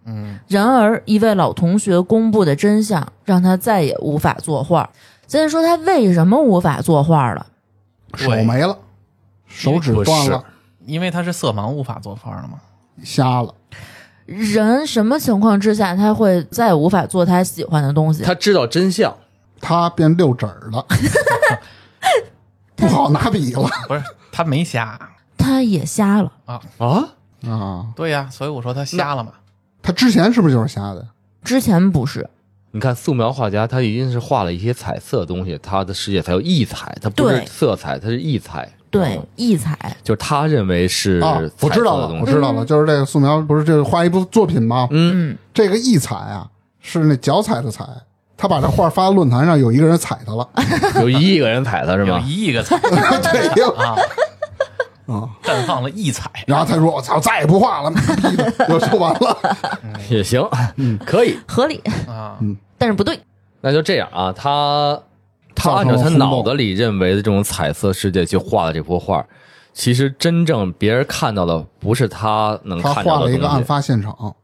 [0.06, 4.90] 嗯，然而，一位老同学公布的真相，让他再也无法作画。
[5.28, 7.46] 先说他为什么无法作画了？
[8.16, 8.76] 手没了，
[9.50, 10.42] 手指断了，
[10.86, 12.60] 因为他是色盲，无法做饭了嘛。
[13.04, 13.54] 瞎了。
[14.26, 18.24] 人什么情况之下他会再也无法做他喜欢的东西？
[18.24, 19.18] 他知道真相，
[19.60, 20.86] 他变六指儿了，
[22.76, 25.00] 不好拿笔了不是他没瞎
[25.36, 26.32] 他也瞎了。
[26.46, 27.10] 啊，啊
[27.50, 27.88] 啊！
[27.96, 29.32] 对呀，所以我说他瞎了嘛。
[29.82, 31.08] 他之前是不是就是瞎的？
[31.44, 32.30] 之前不是，
[32.72, 39.78] 你看素描画家，他一定是画了一些彩色的东西，他的世界才有异彩，他不是色彩，他是异彩，对嗯，异彩。
[40.04, 44.88] 就是他认为是啊，我知道了，色的东西，我知道了，就是这个素描不是这个画一部作品吗？
[44.92, 46.48] 嗯，嗯，这个异彩啊，
[46.82, 47.86] 是那脚踩的踩。
[48.42, 50.48] 他把这画发到论坛上，有一个人踩他了，
[51.02, 52.24] 有一亿个人踩他是吗有吗？
[52.26, 53.96] 一亿个踩对 啊，
[55.08, 56.32] 啊，绽放了异彩。
[56.48, 59.38] 然后他说：“我操，再也不画了，妈逼的，就说完了。
[60.10, 60.42] 也行，
[61.06, 62.38] 可以，合理，啊，
[62.78, 63.20] 但是不对。
[63.60, 64.98] 那就这样啊，他
[65.56, 69.26] 他按照他脑子里认为的这种彩色世界去画的这幅画，
[69.74, 73.64] 其实真正别人看到的不是他能他看到画了一个案的东西。
[73.64, 74.36] 发现场，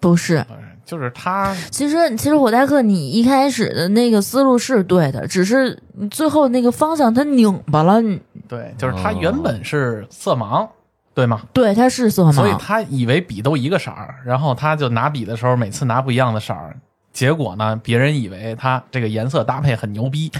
[0.00, 0.44] 不是，
[0.84, 5.78] 就是他其实其实火代克你一开始的那个思路是对的，只是
[6.10, 8.02] 最后那个方向他拧巴了。
[8.46, 10.68] 对，就是他原本是色盲，
[11.14, 11.42] 对吗？
[11.54, 16.76] 对，他是色盲，所以他以为笔都一个色儿，然后他就拿笔的时候每次拿不一样的色儿，
[17.14, 20.30] 结果呢，别人以为他这个颜色搭配很牛逼。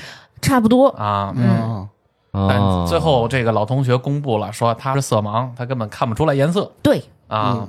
[0.42, 0.88] 差不多。
[0.88, 1.88] 啊，嗯，
[2.32, 6.70] 但啊最后这个老同学公布了，说他是色盲，他根本看不出来颜色。
[6.82, 7.66] 对，啊。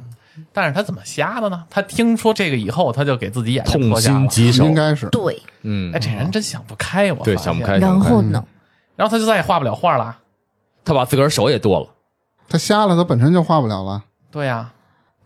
[0.51, 1.63] 但是他怎么瞎的呢？
[1.69, 4.19] 他听说这个以后，他就给自己眼睛痛脱下了。
[4.19, 4.65] 心疾首。
[4.65, 5.07] 应，该是。
[5.07, 7.77] 对，嗯哎，，这人真想不开，我对想不开。
[7.77, 8.43] 然后呢？
[8.97, 10.17] 然后他就再也画不了画了。
[10.83, 11.87] 他把自个儿手也剁了，
[12.49, 14.03] 他瞎了，他本身就画不了了。
[14.29, 14.73] 对呀、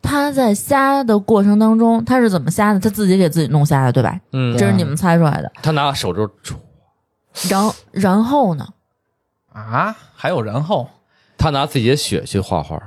[0.02, 2.80] 他在瞎的过程当中，他是怎么瞎的？
[2.80, 4.20] 他自己给自己弄瞎的，对吧？
[4.32, 5.52] 嗯这是你们猜出来的。
[5.62, 6.58] 他拿手肘戳，
[7.50, 8.68] 然后然后呢？
[9.54, 10.90] 啊，还有然后
[11.38, 12.82] 他拿自己的血去画画，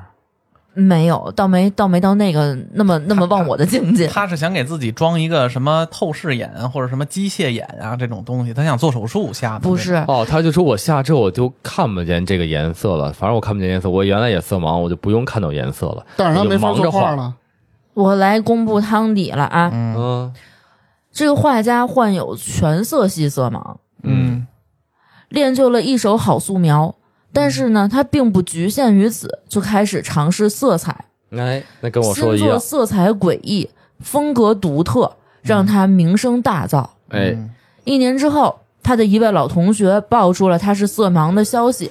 [0.74, 4.06] 没有，倒没倒没到那个那么那么忘我的境界。
[4.08, 9.60] 他是想给自己装一个什么透视眼啊，或者什么机械眼啊这种东西，他想做手术下的。
[9.60, 16.06] 不是，哦，他就说我下之后我就看不见这个颜色了，反正我看不见颜色，我原来也色盲，我就不用看到颜色了。
[16.16, 17.00] 但是他没法着画。
[17.00, 17.34] 画了。
[17.94, 19.70] 我来公布汤底了啊！
[19.72, 20.34] 嗯嗯
[21.12, 24.46] 这个画家患有全色系色盲，嗯
[25.28, 26.94] 练就了一手好素描。
[27.32, 31.04] 但是呢，他并不局限于此，就开始尝试色彩。
[31.30, 32.58] 哎，那跟我说。
[32.58, 33.68] 色彩诡异，
[34.00, 35.10] 风格独特，
[35.40, 36.86] 让他名声大噪。
[37.08, 37.34] 哎，
[37.84, 41.90] 一年之后，他的一位老同学爆出了他是色盲的消息，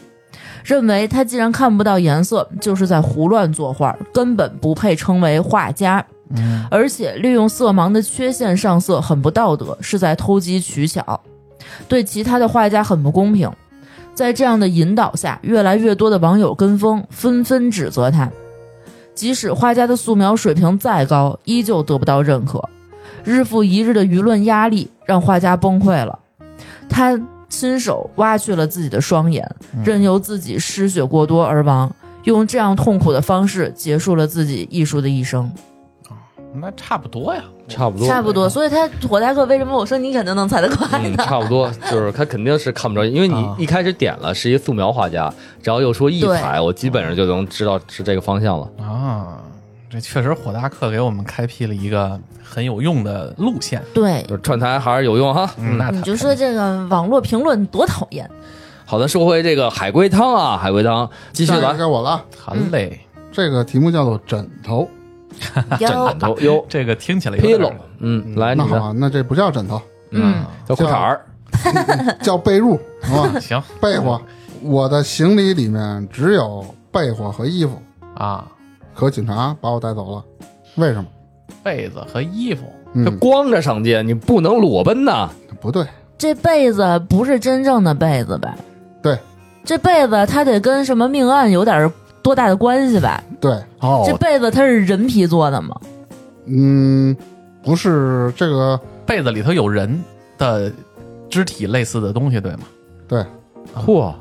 [0.63, 6.05] 认为他既然看不到颜色，就是在胡乱作画，根本不配称为画家。
[6.33, 11.19] 嗯而且利用色盲的缺陷上色很不道德，是在偷机取巧，
[11.89, 13.51] 对其他的画家很不公平。
[14.13, 18.29] 在这样的引导下，越来越多的网友跟风，纷纷指责他。
[19.13, 22.69] 即使画家的素描水平再高，依旧得不到认可。
[23.23, 26.17] 日复一日的舆论压力让画家崩溃了，
[26.89, 29.47] 他亲手挖去了自己的双眼，
[29.83, 31.93] 任由自己失血过多而亡，
[32.23, 35.51] 用这样痛苦的方式结束了自己艺术的一生。
[36.53, 37.43] 那差不多呀。
[37.71, 41.23] 差不多，差不多，所以他火大客为什么我说你肯定能猜得快嗯，呢？
[41.25, 48.69] 差不多，就是他肯定是看不着，因为你啊一开始点了是一素描画家，然后又说艺彩，我基本上就能知道是这个方向了。
[48.79, 49.37] 啊，
[49.89, 53.81] 这确实火大克给我们开辟了一个很有用的路线。
[53.93, 55.49] 对，就是串台还是有用哈。
[55.57, 58.29] 嗯，那你就说这个网络评论多讨厌。
[58.85, 61.85] 好的，说回这个海龟汤啊，海龟汤继续来该。
[61.85, 62.99] 我了啊，好嘞，
[63.31, 64.89] 这个题目叫做枕头。
[65.79, 68.67] 哟 枕头哟这个听起来有点，pillow，嗯，来你的。
[68.69, 71.21] 那好啊，那这不叫枕头，嗯，叫裤衩儿，
[72.21, 73.39] 叫 被褥，好吧？
[73.39, 73.61] 行。
[73.81, 74.21] 被窝。
[74.63, 77.81] 我的行李里面只有被窝和衣服，
[78.15, 78.45] 啊，
[78.93, 80.23] 可警察把我带走了，
[80.75, 81.05] 为什么？
[81.63, 82.63] 被子和衣服。
[82.93, 85.29] 这嗯，光着上街，你不能裸奔呐。
[85.61, 85.85] 不对，
[86.17, 88.55] 这被子不是真正的被子吧？
[89.01, 89.17] 对，
[89.63, 91.91] 这被子它得跟什么命案有点
[92.23, 93.23] 多大的关系吧？
[93.39, 95.75] 对，哦这被子它是人皮做的吗？
[96.45, 97.15] 嗯，
[97.63, 100.01] 不是这个，被子里头有人
[100.37, 100.71] 的
[101.29, 102.59] 肢体类似的东西，对吗？
[103.07, 103.25] 对，
[103.75, 104.13] 嚯，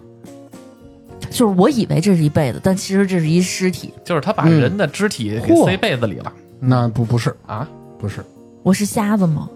[1.31, 3.93] 就是我以为这是一被子，但其实这是一尸体。
[4.05, 7.67] 就是他把嗯人的肢体给塞被子里了那不不是，啊？
[7.99, 8.25] 不是，
[8.63, 9.49] 我是瞎子吗？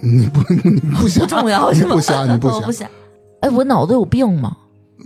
[0.00, 1.94] 你不你不瞎 不，重要是吗？
[1.94, 2.88] 不瞎，你不瞎不，瞎。
[3.40, 4.56] 哎，我脑子有病吗？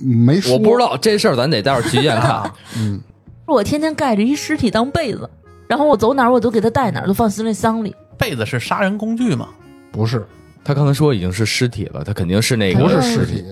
[0.01, 2.51] 没说，我不知，道这事儿，咱得待会儿去医院看。
[2.79, 3.01] 嗯，
[3.47, 5.29] 我天天盖着一尸体当被子，
[5.69, 7.95] 然后我走哪儿我都给他带哪儿，都放行李箱里。
[8.19, 9.49] 被子是杀人工具吗？
[9.93, 10.27] 不是，
[10.65, 12.83] 他刚才说已经是尸体了，他肯定是那个。
[12.83, 13.45] 不是哎尸体，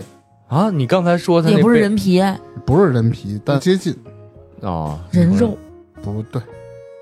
[0.49, 0.71] 啊。
[0.71, 2.23] 你刚才说他那也不是人皮，
[2.65, 3.95] 不是人皮，但接近，
[4.61, 5.57] 哦，人肉。
[6.03, 6.43] 不对，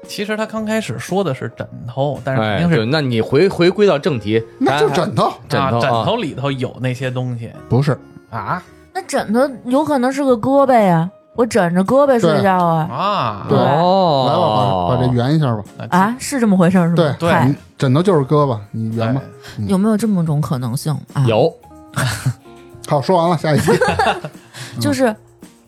[0.06, 7.50] 其实他刚开始说的是枕头，但是肯哎，定是对，那你回回归到正题，那就咱枕头，啊，枕头啊枕头里头有那些东西。
[7.68, 7.98] 不是，
[8.30, 8.60] 啊？
[8.60, 8.62] 那
[9.12, 11.06] 枕头有可能是个胳膊呀，
[11.36, 12.88] 我枕着胳膊睡觉啊。
[12.90, 17.16] 啊对来吧，哦，把把这圆一下吧，啊，是这么回事儿是对吗？
[17.20, 19.20] 对嗨你枕头就是胳膊，你圆吧。
[19.58, 21.52] 对有没有这么种可能性啊？，有
[22.88, 23.70] 好，说完了，下一题。
[24.80, 25.14] 就是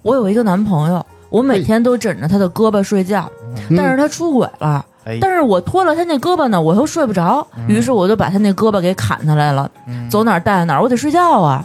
[0.01, 3.30] 我有一个男朋友，我每天都枕着他的胳膊睡觉，
[3.68, 4.82] 嗯但是他出轨了。
[5.05, 11.62] 哎，但是我脱了他那胳膊呢，我又睡不着，于是我就把他那胳膊给砍下来了，嗯走哪儿带哪儿，我得睡觉啊。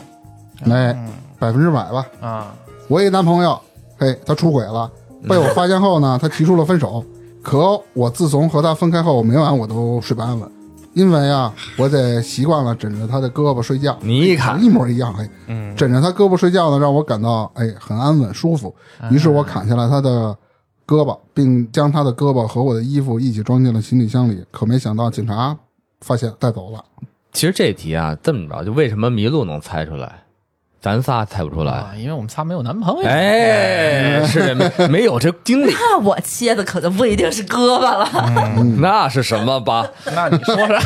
[0.66, 1.08] 哎，嗯
[1.40, 2.06] 百分之百吧。
[2.22, 2.54] 啊，
[2.88, 3.60] 我一男朋友，
[3.98, 4.92] 嘿，他出轨了，
[5.28, 7.04] 被我发现后呢，他提出了分手。
[7.42, 10.52] 可我自从和他分开后，每晚我都睡不安稳，
[10.94, 13.98] 因为啊，我得习惯了枕着他的胳膊睡觉。
[14.02, 18.76] 你一看一模一样，嘿，嗯，枕着他胳膊睡觉呢，让我感到哎很安稳舒服。
[19.10, 20.38] 于是我砍下了他的
[20.86, 24.44] 胳膊，并将他的胳膊和我的衣服一起装进了行李箱里。
[24.52, 25.58] 可没想到警察
[26.02, 26.84] 发现带走了。
[27.32, 30.24] 其实这题啊，这么着，就为什么麋鹿能猜出来，
[30.82, 31.74] 咱仨猜不出来？
[31.74, 38.10] 啊，因为我们仨没有男朋友，哎，是的没没有这经历， 那我切的可就不一定是胳膊了。
[38.80, 39.90] 那是什么吧？
[40.16, 40.80] 那你说说，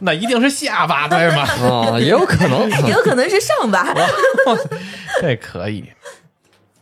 [0.00, 1.42] 那一定是下巴对吗？
[1.42, 2.70] 啊，也有可能。
[2.70, 3.92] 也有可能是上巴。
[5.20, 5.84] 这可以，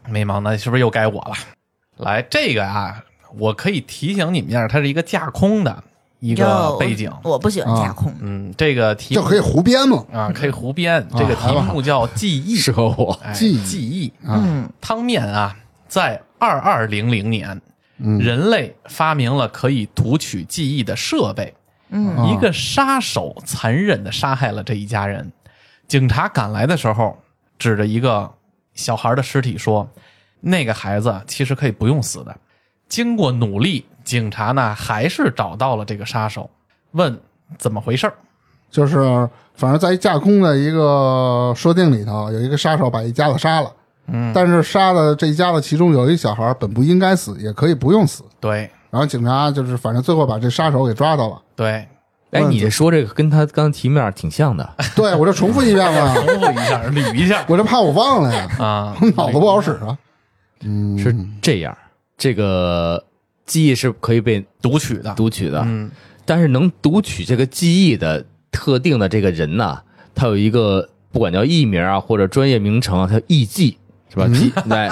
[0.09, 1.32] 没忙，那是不是又该我了？
[1.96, 3.03] 来，这个啊，
[3.38, 5.82] 我可以提醒你们一下，它是一个架空的
[6.21, 7.11] 一个背景。
[7.25, 8.14] 我不喜欢架空。
[8.21, 10.05] 嗯，这个题目就可以胡编嘛。
[10.12, 11.05] 啊，可以胡编。
[11.16, 13.18] 这个题目叫记忆， 适合我。
[13.23, 14.09] 哎记记忆。
[14.27, 15.57] 啊，嗯，汤面啊，
[15.89, 17.61] 在二二零零年，
[17.99, 21.53] 嗯人类发明了可以读取记忆的设备。
[21.93, 25.33] 嗯啊一个杀手残忍的杀害了这一家人。
[25.89, 27.18] 警察赶来的时候，
[27.59, 28.31] 指着一个
[28.75, 29.91] 小孩的尸体说
[30.41, 32.37] ：“那个孩子其实可以不用死的。
[32.89, 36.51] 经过努力，警察呢还是找到了这个杀手，
[36.91, 37.17] 问
[37.59, 38.15] 怎么回事儿。
[38.69, 38.99] 就是
[39.55, 43.71] 反正在一架空的一个设定里头，有一个杀手把一家子杀了，
[44.09, 48.25] 嗯，但是杀的这一家子其中有一小孩本不应该死，也可以不用死。
[48.41, 48.69] 对。
[48.91, 51.41] 然后警察就是反正最后把这杀手给抓到了。
[51.55, 51.87] 对，
[52.33, 57.45] 哎，你说这个跟他刚题面挺像的， 对我这重复一遍嘛，重复一下，捋一下。
[57.47, 59.97] 我这怕我忘了呀，啊，脑子不好使啊。
[60.63, 61.77] 嗯，是这样，
[62.19, 63.05] 这个
[63.51, 65.90] 记忆是可以被读取的，读取的，嗯。
[66.24, 69.80] 但是能读取这个记忆的特定的这个人呐，
[70.14, 73.74] 他有一个不管叫艺名啊或者专业名称啊，他艺妓
[74.09, 74.28] 是吧？
[74.28, 74.88] 记哎，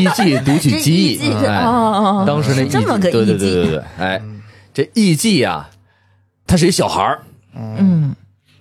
[0.00, 4.20] 艺妓读取记忆， 哎，哦，当时那艺这么个对对对对对，哎，
[4.74, 5.70] 这艺妓啊，
[6.46, 7.22] 他是一小孩儿，
[7.54, 8.12] 嗯，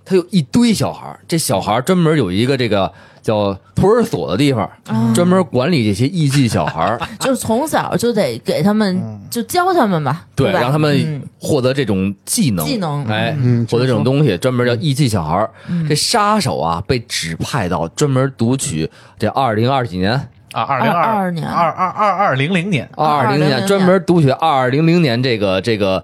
[0.06, 4.70] 他有一堆小孩儿，这小孩儿专门有一个这个叫托儿所的地方，
[5.14, 10.60] 专门管理这些艺伎小孩儿， 就是从小就得给他们就教他们吧，对，吧？
[10.60, 11.22] 让他们嗯。
[11.42, 13.66] 获得这种技能，技能哎，嗯。
[13.70, 15.50] 获得这种东西，专门叫艺伎小孩儿。
[15.88, 20.14] 这杀手啊，被指派到专门读取这二零二几年、
[20.52, 21.48] 啊，二零二二年。
[21.48, 26.04] 二二二二零零年，二二零2000年，专门读取二二零零年这个这个，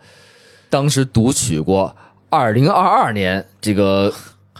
[0.70, 1.96] 当时读取过
[2.30, 4.14] 二零二二年这个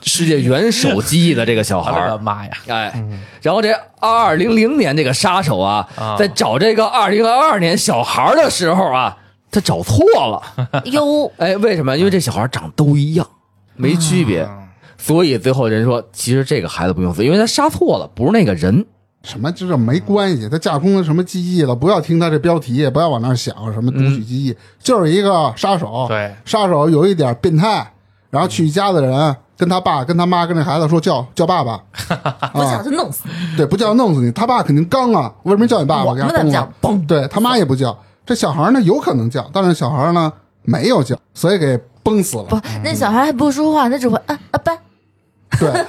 [0.06, 2.18] 世界元首记忆的这个小孩我的。
[2.24, 2.52] 妈呀！
[2.68, 3.04] 哎，
[3.42, 9.18] 然后这二二零零年这个杀手啊，啊在找这个二零二二年小孩儿的时候啊，
[9.52, 10.82] 他找错了。
[10.86, 11.98] 哟，哎，为什么？
[11.98, 13.28] 因为这小孩长都一样，
[13.76, 14.48] 没区别，
[14.98, 18.86] 所以最后人说，其实这个孩子不用死，因为他杀错了，不是那个人。
[19.24, 26.06] 什么这没关系，他架空了什么记忆了，不要听他这标题，不要往那想什么读取记忆，就是一个杀手。
[26.08, 27.92] 对杀手有一点变态，
[28.30, 31.82] 然后去一家的人跟他爸、跟他妈、跟那孩子说叫叫爸爸，
[32.54, 36.12] 不叫就弄死你，对，不叫弄死你，他爸肯定刚啊，为什么叫你爸爸？
[36.12, 36.90] 我们怎么给他崩了叫？
[36.90, 40.32] 嘣对他妈也不叫，这小孩呢有可能叫，但是小孩呢
[40.64, 42.44] 没有叫，所以给崩死了。
[42.44, 44.74] 不。，那小孩还不说话，他只会啊啊爸，
[45.60, 45.86] 对，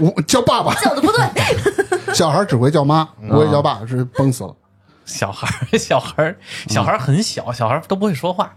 [0.00, 1.20] 我叫爸爸，叫的不对，
[2.14, 4.54] 小孩只会叫妈，不会叫爸，是崩死了。
[5.04, 6.34] 小孩，小孩，
[6.68, 8.52] 小孩很小，小孩都不会说话。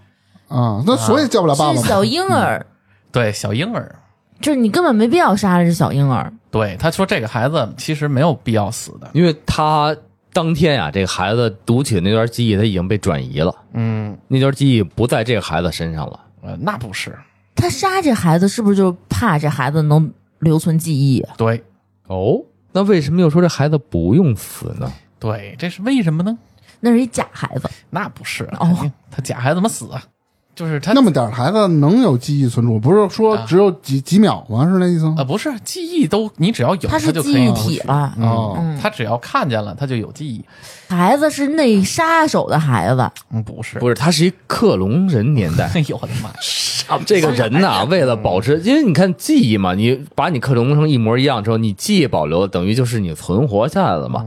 [0.47, 0.83] 啊。
[0.85, 1.81] 那所以叫不了爸爸。
[1.81, 2.63] 小婴儿，
[3.11, 3.95] 对，小婴儿，
[4.41, 6.31] 就是你根本没必要杀了这小婴儿。
[6.51, 9.09] 对他说这个孩子其实没有必要死的。
[9.13, 9.95] 因为他
[10.31, 16.19] 当天呀、这个孩子读取的那段记忆，他已经被转移了，嗯，那段记忆不在这个孩子身上了。
[16.41, 17.17] 呃，那不是，
[17.55, 21.33] 他杀这孩子是不是就怕这孩子能留存记忆啊？
[21.37, 21.63] 对
[22.07, 22.39] 哦，
[22.71, 24.91] 那为什么又说这孩子不用死呢？
[25.19, 26.37] 对，这是为什么呢？
[26.79, 30.03] 那是一假孩子，那不是，哦他假孩子怎么死啊？
[30.55, 32.79] 就是他那么点儿孩子能有记忆存储？
[32.79, 34.63] 不是说只有几几秒吗？
[34.65, 35.15] 是那意思吗？
[35.17, 38.13] 啊不是记忆都你只要有他是就可以读记忆体了。
[38.21, 40.43] 哦，嗯，他只要看见了他就有记忆。
[40.89, 45.65] 孩子是那杀手的孩子，嗯，不是，不是，他是一克隆人年代。
[45.73, 46.29] 哎呦我的妈！
[47.05, 54.23] 这个人呐、为了保持，因为你看记忆嘛，你把你克隆成一模一样之后，你记忆保留，等于就是你存活下来了嘛。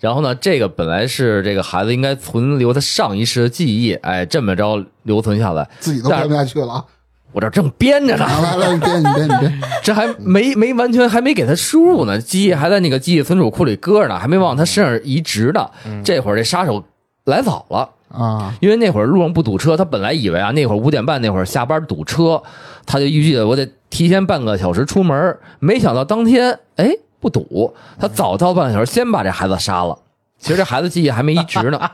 [0.00, 6.84] 然后呢，这个本来是这个孩子应该存留他上一世的记忆，哎，这么着留存下来，自己都编不下去了啊！
[7.32, 9.60] 我这正编着呢，来来来，你编，你编，你编。
[9.84, 15.68] 这还没没完全还没给他输入呢，记忆还在那个记忆存储库里搁着呢，还没往他身上移植呢。
[16.02, 16.82] 这会儿这杀手
[17.24, 17.90] 来早了。
[18.10, 22.42] 啊，因为那会儿路上不堵车，他本来以为啊，那会儿五点半那会儿下班堵车，
[22.86, 26.90] 他就预计我得提前半个小时出门，没想到当天哎
[27.20, 29.98] 不赌，他早到半个小时，先把这孩子杀了。
[30.38, 31.90] 其实这孩子记忆还没移植呢，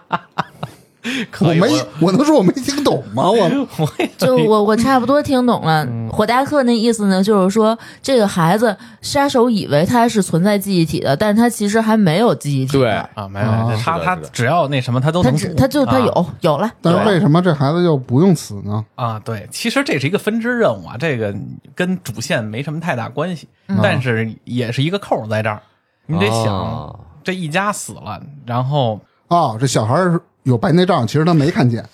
[1.41, 1.69] 我没，
[2.01, 3.31] 我能说我没听懂吗？
[3.31, 3.45] 我
[3.79, 5.87] 我就我我差不多听懂了。
[6.11, 12.91] 火达克那意思呢，就是说这个孩子杀手以为他是存在记忆体的，但是他其实还没有记忆体对。
[13.15, 18.85] 啊，没有，啊他他只要那什么，他都能他只他就他有、啊有了，但是为什么这孩子就不用死呢？
[18.95, 21.35] 啊，对，其实这是一个分支任务啊，这个
[21.75, 25.61] 跟主线没什么太大关系，嗯但是也是一个扣在这儿，
[26.07, 29.01] 你得想、哦这一家死了，然后
[29.35, 29.97] 哦，这小孩
[30.45, 31.85] 有白内障，其实他没看见。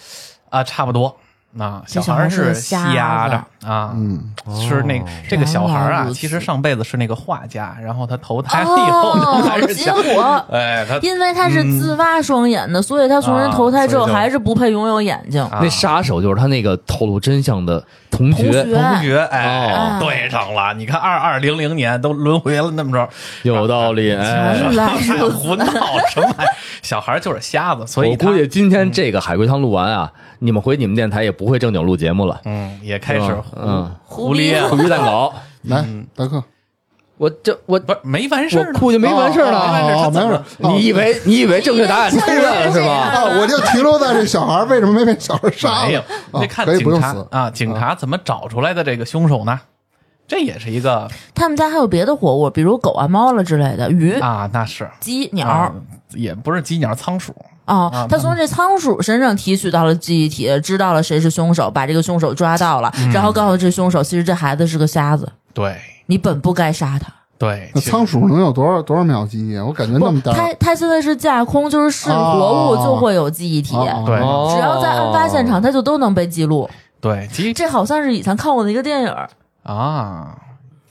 [0.51, 1.17] 啊，差不多。
[1.59, 10.23] 啊，小孩是是瞎瞎子着啊，嗯，是那这个小孩啊，其实上辈子是那个画家，然后他投胎以后哦还，是结想，果
[10.53, 15.43] 哎，他因为他是自挖双眼的，所以他从人投胎之后还是不配拥有眼睛。
[15.43, 20.73] 啊那杀手就是他那个透露真相的同学，同学同学，哎，哦对上了。
[20.75, 23.09] 你看，二二零零年都轮回了那么着，
[23.43, 24.15] 有道理。
[24.15, 24.57] 哎，
[25.35, 25.65] 胡闹
[26.15, 26.35] 什么？
[26.83, 33.91] 小孩就是瞎子，所以我估计今天这个海龟汤录完啊，你们回你们电台也不会正经录节目了，嗯也开始胡嗯。
[34.05, 35.33] 胡咧胡鱼蛋糕。
[35.65, 35.83] 来，
[36.15, 36.45] 大哥，
[37.17, 39.53] 我这我不是没完事儿呢，哭就没完事儿没。
[39.53, 40.71] 完事儿，他怎么哦没事儿。
[40.75, 42.11] 你以为你以为正确答案？
[42.11, 42.93] 出来了是吧？
[42.93, 46.07] 啊，我就停留在这小孩为什么没被小孩杀没有了？？
[46.33, 47.27] 啊得看可以不警用死。
[47.31, 49.59] 察啊，警察怎么找出来的这个凶手呢？
[50.29, 54.87] 这也是一个他们家还有别的活物，比如狗啊、猫了之类的，鱼、啊，那是。
[55.01, 55.49] 鸡、鸟。
[55.49, 55.73] 啊，
[56.11, 57.35] 也不是鸡鸟仓鼠，
[57.67, 67.13] 哦啊，他从这仓鼠身上提取到了记忆体，知道了谁是凶手，把这个凶手抓到了，嗯然后告诉这凶手，其实这孩子是个瞎子，对你本不该杀他。
[67.39, 69.65] 对，那仓鼠能有多少多少秒记忆啊？
[69.65, 70.31] 我感觉那么，大。
[70.33, 76.69] 他他现在是架空，就是是活物就会有记忆体，哦对哦只要在案发现场，他就都能被记录。
[77.01, 79.15] 对，其实这好像是以前看过的一个电影，
[79.63, 80.37] 啊，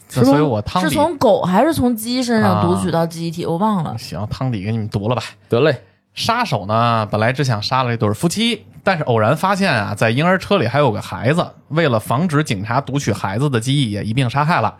[0.09, 3.95] 是所以从我汤底是从狗还是从鸡身上读啊取到记忆体，我忘了。
[3.99, 5.21] 行，汤底给你们读了吧。
[5.49, 5.83] 得嘞，
[6.19, 14.77] 杀手呢，本来只想杀了这对夫妻，但是偶然发现啊，在婴儿车里还有个孩子，为了防止警察读取孩子的记忆，也一并杀害了。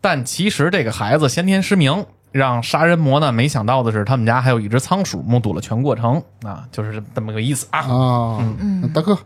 [0.00, 7.80] 但其实这个孩子先天失明，让杀人魔呢没想到的是，他们家还有一只仓鼠目睹了全过程啊，就是这么个意思啊。
[7.80, 8.88] 啊，嗯。
[8.94, 9.18] 大哥，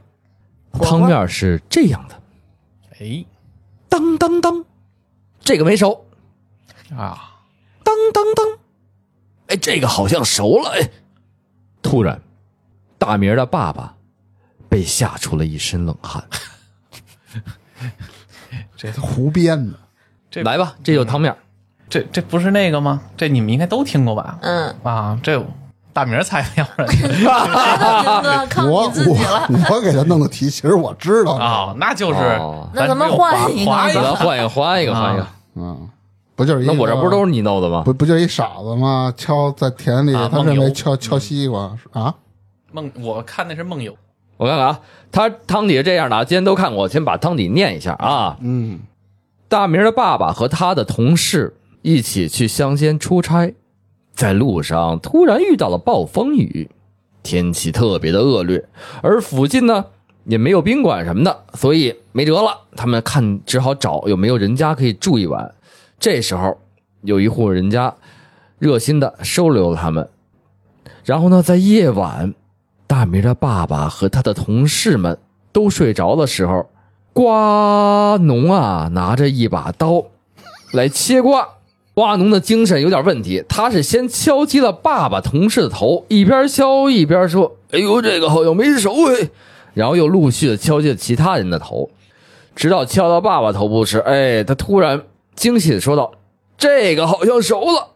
[0.73, 2.15] 汤面是这样的，
[3.01, 3.25] 哎。
[3.89, 4.65] 当当当，
[5.41, 6.07] 这个没熟，
[6.97, 7.41] 啊，
[7.83, 8.47] 当当当，
[9.49, 10.89] 哎，这个好像熟了，哎，
[11.83, 12.21] 突然，
[12.99, 13.95] 大明的爸爸
[14.69, 16.23] 被吓出了一身冷汗。
[18.77, 19.79] 这胡编的。
[20.31, 21.37] 这来吧，这有汤面，
[21.89, 23.01] 这这不是那个吗？
[23.17, 24.39] 这你们应该都听过吧？
[24.43, 25.45] 嗯，啊，这
[25.93, 27.03] 大明儿猜的， 要不然明
[28.23, 29.47] 哥靠我你自己了。
[29.49, 34.41] 我我给他弄的题，其实我知道啊，那就是哦那咱们换一个换一个，换一
[34.87, 35.27] 个，换一个。
[35.57, 35.89] 嗯，
[36.41, 37.83] 不就是一那我这不是都是是你弄的吗？
[37.85, 39.13] 不不就一傻子吗？
[39.15, 42.15] 敲在田里，他啊梦游认为敲敲西瓜啊？
[42.73, 43.95] 梦，我看那是梦游。
[44.39, 44.81] 我看看啊，
[45.13, 48.39] 他汤底是这样的啊，今天都看过，我先把汤底念一下啊。
[48.41, 48.79] 嗯，
[49.49, 53.55] 大明的爸爸和他的同事一起去乡间出差，
[54.15, 56.71] 在路上突然遇到了暴风雨，
[57.23, 58.67] 天气特别的恶劣，
[59.03, 59.85] 而附近呢
[60.25, 65.55] 也没有宾馆什么的，所以没辙了，他们看只好找有没有人家可以住一晚。
[66.01, 66.59] 这时候
[67.03, 67.95] 有一户人家
[68.59, 70.09] 热心的收留了他们，
[71.05, 72.35] 然后呢，在夜晚，
[72.87, 75.19] 大明的爸爸和他的同事们
[75.53, 76.69] 都睡着的时候。
[77.13, 80.05] 瓜农啊，拿着一把刀
[80.73, 81.47] 来切瓜。
[81.93, 89.29] 瓜农的精神有点问题，他是先敲击了爸爸同事的头，一边敲一边说：“哎呦，这个好像没熟哎。”
[89.75, 91.91] 然后又陆续的敲击了其他人的头，
[92.55, 95.03] 直到敲到爸爸头部时，哎，他突然
[95.41, 96.13] 惊喜的说道
[96.59, 97.89] ：“这个好像熟了。”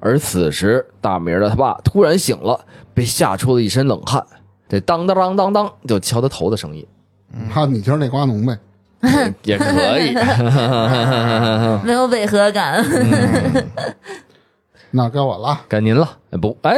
[0.00, 2.60] 而此时，大明的他爸突然醒了，
[2.92, 4.22] 被吓出了一身冷汗，
[4.68, 6.86] 这当当当当当就敲他头的声音。
[7.50, 8.58] 哈，你就是那瓜农呗？
[9.44, 9.64] 也可
[9.98, 10.12] 以。
[11.82, 12.84] 没有违和感。
[14.90, 15.62] 那该我了。
[15.66, 16.18] 该您了。
[16.32, 16.76] 哎不，哎，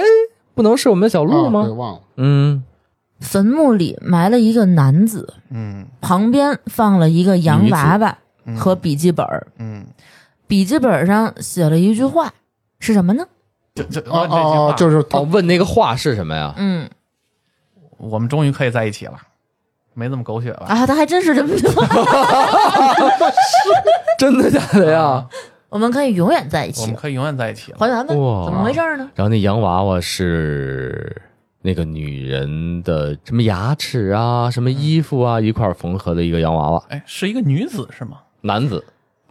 [0.55, 1.63] 不能是我们的小鹿啊，吗？
[1.65, 2.01] 对，忘了。
[2.19, 2.63] 嗯，
[3.19, 8.17] 坟墓里埋了一个男子，嗯旁边放了一个洋娃娃
[8.57, 9.27] 和笔记本，
[9.59, 9.85] 嗯，
[10.47, 12.33] 笔记本上写了一句话，
[12.79, 13.27] 是什么呢？
[13.75, 16.55] 就就哦哦，就是他哦，问那个话是什么呀？
[16.57, 16.89] 嗯
[17.99, 19.19] 我们终于可以在一起了，
[19.95, 20.67] 没那么狗血吧？
[20.69, 21.71] 啊，他还真是这么说，
[24.19, 25.27] 真的假的呀？
[25.69, 26.97] 我们可以永远在一起我们。
[26.97, 27.79] 可以永远在一起了。
[27.79, 29.11] 还原吧，怎么回事呢？
[29.15, 31.21] 然后那洋娃娃是
[31.63, 38.19] 那个女人的什么牙齿啊，什么衣服啊一块缝合的一个洋娃娃，哎，是一个女子是吗？
[38.43, 38.83] 男子。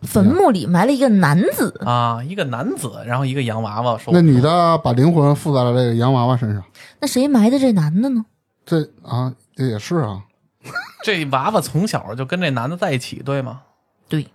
[0.01, 6.63] 坟墓里埋了一个男子，啊，一个男子，然后一个洋娃娃说那女的把灵魂附在了这个洋娃娃身上。
[6.99, 8.25] 那谁埋的这男的呢？
[8.65, 10.23] 这啊，这也是啊。
[11.03, 13.61] 这娃娃从小就跟这男的在一起，对吗？
[14.07, 14.27] 对，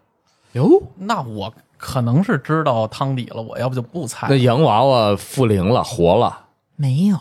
[0.53, 4.37] 哟，那我可能是知道汤底了，我要不就不猜那。
[4.37, 6.47] 洋娃娃复灵了，活了。
[6.77, 7.19] 没有，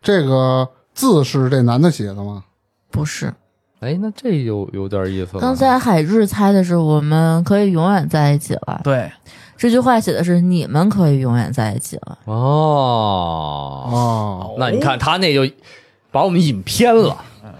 [0.00, 2.44] 这个字是这男的写的吗？
[2.90, 3.32] 不是。
[3.80, 5.40] 哎，那这有有点意思了。
[5.40, 9.10] 刚才海日猜的是我们可以永远在一起了，对，
[9.56, 12.18] 这句话写的是你们可以永远在一起了。
[12.24, 15.48] 哦，哦，那你看他那就
[16.10, 17.16] 把我们引偏了。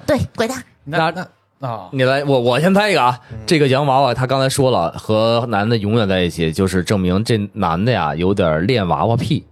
[0.06, 0.60] 对，怪他。
[0.84, 1.26] 那那
[1.68, 3.20] 啊，你来，我我先猜一个啊。
[3.46, 9.44] 这个洋娃娃他刚才说了，和男的永远在一起，就是证明这男的呀有点恋娃娃癖。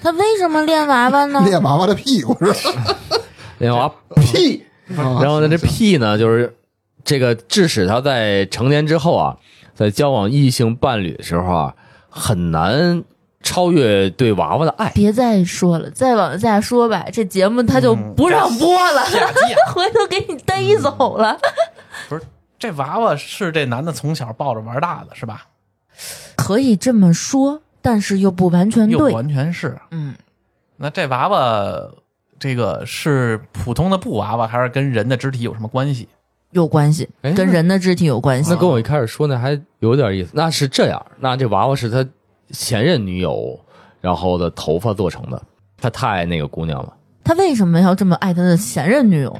[0.00, 1.40] 他为什么练娃娃呢？
[1.46, 2.94] 练娃娃的屁股是吧？
[3.58, 4.64] 恋娃癖。
[4.96, 6.56] 啊 然后呢，这屁呢，就是
[7.04, 9.36] 这个致使他在成年之后啊，
[9.74, 11.74] 在交往异性伴侣的时候啊，
[12.08, 13.02] 很难
[13.42, 14.90] 超越对娃娃的爱。
[14.94, 19.02] 别再说了，再往下说吧，这节目他就不让播了，
[19.74, 21.38] 回头给你逮走了。
[22.08, 22.22] 不是
[22.58, 25.46] 这娃娃是这男的从小抱着玩大的是吧？
[26.36, 29.12] 可以这么说，但是又不完全又对。
[29.12, 29.78] 完全是。
[29.90, 30.14] 嗯，
[30.76, 31.88] 那这娃娃，
[32.38, 36.08] 这个是普通的布娃娃，还是跟人的肢体有什么关系？
[36.52, 38.56] 有关系，哎跟人的肢体有关系那。
[38.56, 40.30] 跟我一开始说那还有点意思。
[40.32, 42.06] 那是这样，那这娃娃是他
[42.50, 43.58] 前任女友
[44.00, 45.42] 然后的头发做成的，
[45.76, 46.94] 他太爱那个姑娘了。
[47.22, 49.38] 他为什么要这么爱他的前任女友？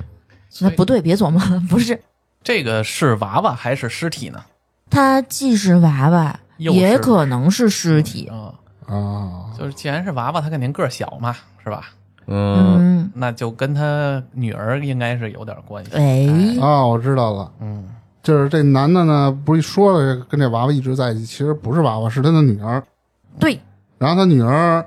[0.61, 1.99] 那不对，别琢磨了， 不是。
[2.43, 4.43] 这个是娃娃还是尸体呢？
[4.91, 8.27] 他既是娃娃，也可能是尸体。
[8.27, 8.55] 啊、
[8.87, 11.35] 啊，就是既然是娃娃，他肯定个儿小嘛，
[11.65, 11.91] 是吧？
[12.29, 15.91] 嗯，嗯，那就跟他女儿应该是有点关系。
[15.95, 17.85] 哎，啊，我知道了，嗯，
[18.23, 22.83] 就是这男的呢，不是说了跟这娃娃一直在一起，其实不是娃娃，是他的女儿。
[23.41, 23.59] 对，
[23.99, 24.85] 然后他女儿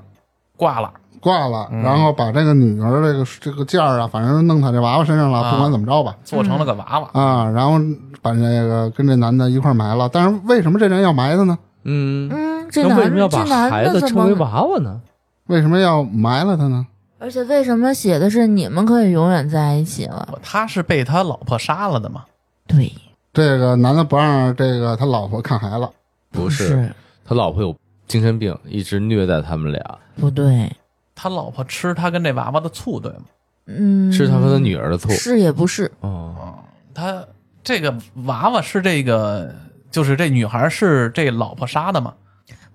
[0.56, 0.92] 挂了。
[1.20, 7.10] 挂了，嗯然后把这个女儿这个这个件儿啊，反正弄他这娃娃身上了，啊不管怎么着吧，做成了个娃娃。
[7.14, 7.78] 啊，然后
[8.24, 10.10] 把这个跟这男的一块埋了。
[10.12, 11.56] 但是为什么这人要埋他呢？
[11.84, 14.34] 嗯，嗯，这那男为什么要把这男孩子称为？
[14.34, 15.00] 娃娃呢？
[15.46, 16.88] 为什么要埋了他呢？
[17.22, 20.28] 而且为什么写的是你们可以永远在一起了？
[20.42, 22.26] 他是被他老婆杀了的吗？
[22.66, 22.92] 对，
[23.32, 25.88] 这个男的不让这个他老婆看孩子，
[26.32, 26.92] 不是，
[27.24, 27.76] 他老婆有
[28.08, 30.76] 精神病，一直虐待他们俩，不对，
[31.14, 33.22] 他老婆吃他跟这娃娃的醋，对吗？
[33.68, 35.12] 嗯，吃他和他女儿的醋。
[35.12, 36.58] 是也不是，哦，
[36.92, 37.24] 他
[37.64, 39.54] 这个娃娃是这个，
[39.92, 42.16] 就是这女孩是这老婆杀的吗？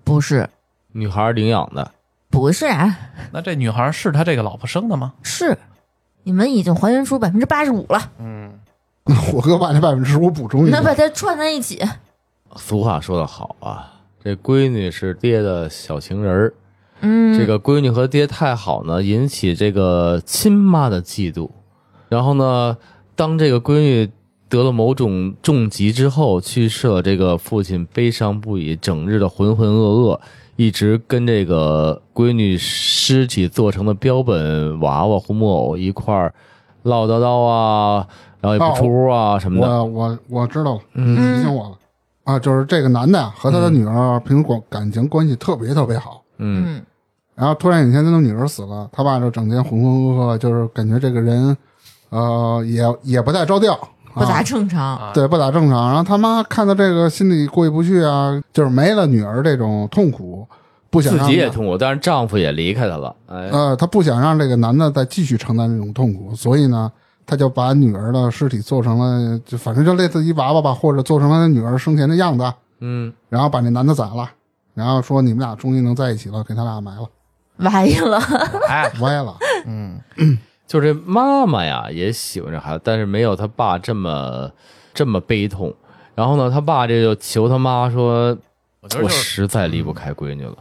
[0.05, 0.49] 不是，
[0.93, 1.91] 女孩领养的，
[2.29, 2.97] 不是啊，
[3.31, 5.13] 那这女孩是他这个老婆生的吗？
[5.23, 5.57] 是，
[6.23, 8.51] 你们已经还原出百分之八十五了，嗯，
[9.33, 10.77] 我哥把这百分之十五补充一下。
[10.77, 11.81] 那把它串在一起，
[12.55, 16.53] 俗话说得好啊，这闺女是爹的小情人儿。
[17.01, 21.49] 嗯，这个闺女和爹太好呢，引起这个亲妈的嫉妒。
[22.09, 22.77] 然后呢，
[23.15, 24.09] 当这个闺女
[24.49, 30.19] 得了某种重疾之后去世了，这个父亲悲伤不已，整日的浑浑噩噩，
[30.57, 36.33] 一直跟这个闺女尸体做成的标本娃娃或木偶一块儿
[36.83, 38.07] 唠叨叨啊，
[38.41, 39.83] 然后也不出屋啊什么的。
[39.85, 41.13] 我我我知道了，嗯。
[41.13, 41.77] 你提醒我了。
[42.23, 46.77] 啊，就是这个男的和他的女儿平时关感情关系特别特别好，嗯。
[46.77, 46.81] 嗯，
[47.35, 51.55] 然后突然有一天他的女儿死了，他爸就整天浑浑噩噩，就是感觉这个人，
[52.09, 53.79] 呃，也也不太着调，
[54.13, 54.43] 不咋啊。
[54.43, 55.87] 正常，啊，对，不咋正常。
[55.87, 60.47] 然后他妈看到这个心里过意不去啊，就是没了女儿这种痛苦，
[60.89, 63.15] 不想自己也痛苦，但是丈夫也离开她了。
[63.27, 66.91] 哎，呃，她不想让这个男的再继续承担这种痛苦，所以呢，
[67.25, 74.29] 她就把女儿的尸体做成了，就反正就类似于娃娃吧，或者做成了他女儿生前的样子，嗯，然后把那男的宰了，
[74.73, 77.09] 然后说你们俩终于能在一起了，给他俩埋了，
[77.57, 78.19] 歪了，
[78.69, 79.35] 哎， 歪了。
[79.65, 79.99] 嗯，
[80.67, 84.51] 就这妈妈呀，也喜欢这孩子，但是没有他爸这么
[84.93, 85.73] 这么悲痛。
[86.13, 88.37] 然后呢，他爸这就求他妈说
[89.01, 90.57] 我实在离不开闺女了，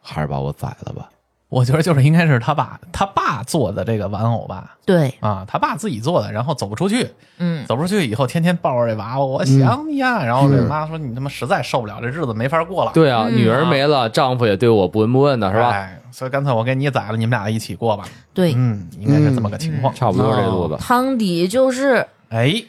[0.00, 1.10] 还是把我宰了吧。
[1.50, 15.70] 我觉得就是应该是他爸他爸做的这个玩偶吧，对，啊，他爸自己做的，然后走不出去，嗯，走不出去以后，天天抱着这娃娃，我想你呀、然后这妈说你他妈实在受不了，这日子没法过了，对啊，嗯女儿没了，丈夫也对我不闻不问的，是吧？
[15.70, 18.04] 哎，所以干脆我给你宰了，你们俩一起过吧。
[18.32, 19.92] 对，嗯，应该是这么个情况。
[19.92, 20.76] 差不多这路子。
[20.78, 22.62] 汤底就是哎，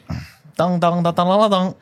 [0.56, 1.74] 当当当当当当当，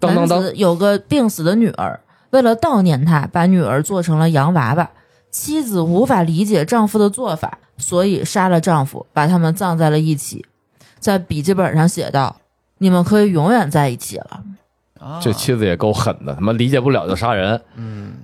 [0.00, 2.00] 当当当，男子有个病死的女儿，
[2.30, 4.90] 为了悼念她，把女儿做成了洋娃娃。
[5.38, 10.44] 妻子无法理解丈夫的做法，所以杀了丈夫，把他们葬在了一起。
[10.98, 12.34] 在笔记本上写道
[12.78, 14.42] ：“你们可以永远在一起了。
[14.98, 17.60] 啊这妻子也够狠的，他妈理解不了就杀人。
[17.76, 18.14] 嗯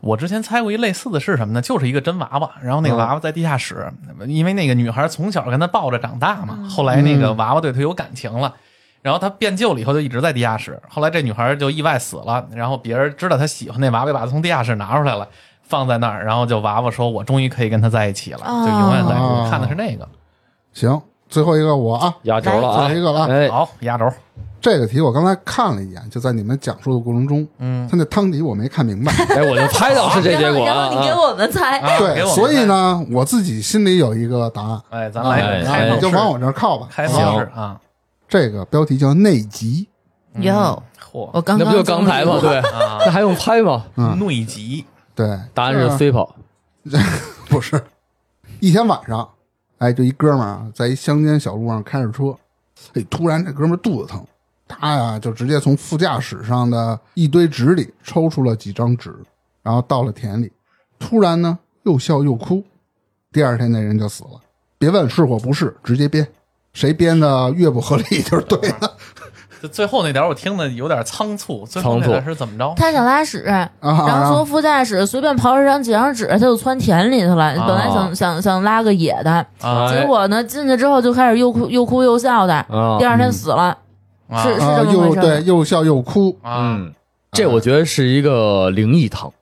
[0.00, 1.62] 我之前猜过一类似的是什么呢？
[1.62, 3.88] 就是一个真娃娃，然后那个娃娃在地下室，
[4.26, 8.52] 因为那个女孩从小跟他抱着长大嘛，后来那个娃娃对他有感情了。
[9.02, 15.28] 然后他变旧了以后就一直在地下室，后来这女孩就意外死了，然后别人知道他喜欢那娃娃，把他从地下室拿出来了，
[15.68, 19.50] 放在那儿，然后就娃娃说：“我终于可以跟他在一起了，哦就永远在一起。
[19.50, 20.06] 看的是那个。
[20.72, 22.86] 行，最后一个我啊，压轴了啊！
[22.86, 23.26] 最后一个了。
[23.26, 24.10] 哎，好，压轴，
[24.60, 29.12] 这个题我刚才看了一眼，就在你们讲述的过程中，嗯，他那汤底我没看明白。
[29.34, 30.74] 哎，我就猜到是这结果啊！
[30.74, 36.88] 然后你给啊我们猜，啊对，所以呢，我自己心里有一个答案，哎，咱来开放式，然后你就往我这儿靠吧。
[36.90, 37.80] 开放式啊，
[38.28, 39.88] 这个标题叫内急，
[40.40, 42.38] 哟，嚯我刚刚那不就刚才吗？
[42.40, 43.84] 对，啊那还用猜吗？
[43.96, 44.84] 嗯，内急，
[45.16, 46.36] 对，答案是 C 跑。
[47.48, 47.82] 不是，
[48.60, 49.28] 一天晚上，
[49.78, 52.36] 哎，就一哥们儿啊，在一乡间小路上开着车，
[52.94, 54.24] 哎，突然这哥们儿肚子疼，
[54.68, 59.12] 他呀就直接从副驾驶上的一堆纸里抽出了几张纸，
[59.62, 60.52] 然后到了田里，
[60.98, 62.62] 突然呢又笑又哭，
[63.32, 64.40] 第二天那人就死了。
[64.78, 66.28] 别问是或不是，直接编，
[66.72, 68.95] 谁编的越不合理就是对的。
[69.66, 72.74] 就最后那点儿我听的有点仓促，最后仓促那点是怎么着？
[72.76, 77.44] 他想拉屎，啊，然后从副驾驶随便刨了张几张纸，他就窜田里去了。
[77.44, 83.76] 啊本来想想想拉个野的，啊结果呢进去之后就开始又哭又哭又笑的，啊第二天死了。
[84.30, 86.92] 是是啊，这么回事又对又笑又哭，啊嗯，
[87.32, 89.32] 这我觉得是一个灵异堂。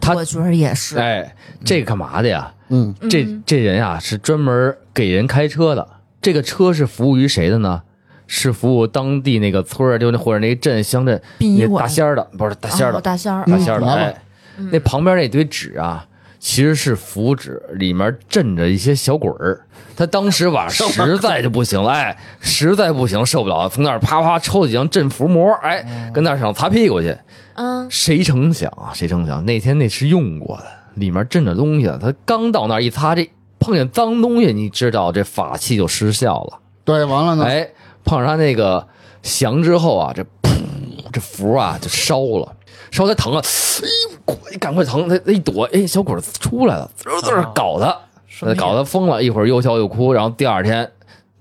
[0.00, 0.98] 他我觉得也是。
[0.98, 1.34] 哎，
[1.64, 2.52] 这干嘛的呀？
[2.70, 5.88] 嗯这这人呀是专门给人开车的，
[6.20, 7.82] 这个车是服务于谁的呢？
[8.28, 13.86] 是服务当地那个村儿，就那或者那个镇乡镇那大仙儿的，不是大仙儿的哦，大仙儿，大仙儿的。
[13.86, 14.22] 嗯哎，
[14.70, 16.06] 那旁边那堆纸啊，
[16.38, 19.60] 其实是符纸，里面镇着一些小鬼儿。
[19.96, 27.16] 他当时晚上 实在就不行了，哎，实在不行受不了，从那儿啪啪抽几张镇符膜，哎，跟那儿想擦屁股去。
[27.54, 28.92] 嗯，谁成想啊？
[28.94, 30.64] 谁成想那天那是用过的，
[30.94, 31.98] 里面镇着东西了。
[31.98, 33.28] 他刚到那儿一擦，这
[33.58, 36.58] 碰见脏东西，你知道这法器就失效了。
[36.84, 37.68] 对，完了呢，哎，
[38.04, 38.86] 碰上他那个
[39.22, 40.50] 降之后啊，这噗，
[41.12, 42.54] 这符啊就烧了，
[42.90, 43.42] 烧他疼啊，
[43.82, 43.88] 哎
[44.52, 47.96] 呦，赶快疼，他他一躲，哎，小鬼子出来了，滋儿滋儿搞他，
[48.54, 50.90] 搞他疯了，一会儿又笑又哭，然后第二天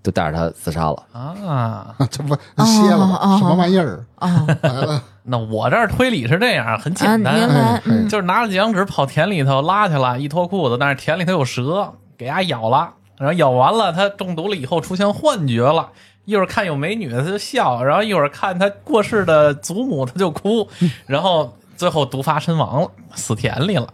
[0.03, 1.03] 就带着他自杀了。
[1.13, 3.19] 啊， 这不歇了吧？
[3.21, 3.37] 哦哦。
[3.39, 4.05] 什么玩意儿？
[4.15, 15.89] 啊来了， 那我这儿推理是这样，很啊，简单，就是拿着几张纸跑田里头拉去了，一脱裤子，但是田里头有蛇，给它咬了，然后咬完了，它中毒了以后出现幻觉了。
[16.27, 20.67] 一会儿看有美女，他就笑；然后一会儿看他过世的祖母，他就哭，
[21.07, 23.87] 然后最后毒发身亡了，死田里了。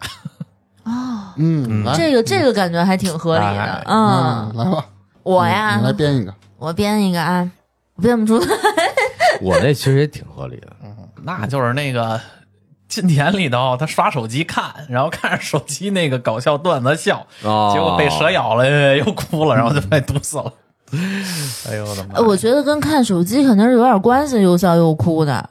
[0.84, 3.84] 哦， 嗯，这个这个感觉还挺合理的哎。
[3.86, 4.84] 嗯，来吧，
[5.22, 7.52] 我呀你，来编一个，我编一个啊，
[7.98, 8.48] 我编不出来。
[9.40, 10.68] 我那其实也挺合理的。
[11.22, 12.20] 那就是那个
[12.88, 20.52] 进田里头，他刷手机看，然后看着手机那个搞笑段子笑，哦结果被蛇咬了，又哭了，然后就被毒死了。
[21.70, 22.16] 哎呦我的妈！
[22.16, 25.50] 呃我觉得跟看手机肯定是有点关系，又笑又哭的，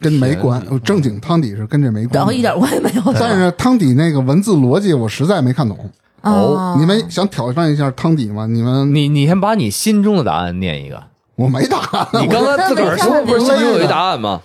[0.00, 3.12] 跟没关，正经汤底是跟这没关，然后一点关系没有。
[3.18, 5.78] 但是汤底那个文字逻辑我实在没看懂，
[6.22, 8.46] 哦，你们想挑战一下汤底吗？
[8.46, 11.02] 你们你你先把你心中的答案念一个。
[11.36, 14.40] 我没答案，你刚才自个儿说不是心中有一答案吗？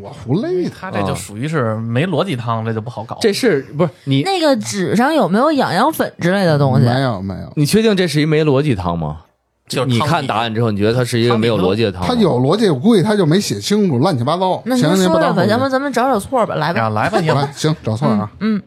[0.00, 0.68] 我胡累。
[0.68, 3.18] 他这就属于是没逻辑汤，这就不好搞。
[3.20, 4.22] 这是不是你？
[4.22, 6.84] 那个纸上有没有痒痒粉之类的东西？
[6.84, 9.22] 没有没有，你确定这是一没逻辑汤吗？
[9.66, 12.06] 你就是汤底看答案之后，你觉得它是一个没有逻辑的汤吗？
[12.08, 14.62] 他有逻辑，我估计他就没写清楚，乱七八糟。
[14.66, 16.82] 那行，说了吧，要不咱们找找错吧，来吧。
[16.82, 18.32] 啊，来吧你来，行，找错了啊。
[18.40, 18.62] 嗯，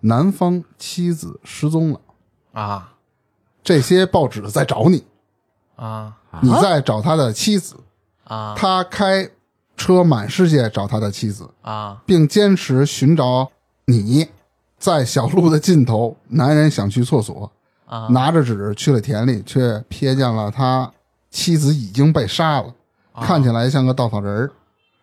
[0.00, 2.00] 男方妻子失踪了，
[2.52, 2.92] 啊
[3.62, 5.04] 这些报纸在找你，
[5.76, 7.76] 啊你在找他的妻子，
[8.24, 9.28] 啊他开
[9.76, 13.50] 车满世界找他的妻子，啊并坚持寻找
[13.84, 14.28] 你。
[14.78, 17.48] 在小路的尽头，男人想去厕所，
[17.92, 18.06] 啊！
[18.08, 20.90] 拿着纸去了田里，却瞥见了他
[21.30, 22.66] 妻子已经被杀了，
[23.20, 24.50] 看起来像个稻草人儿。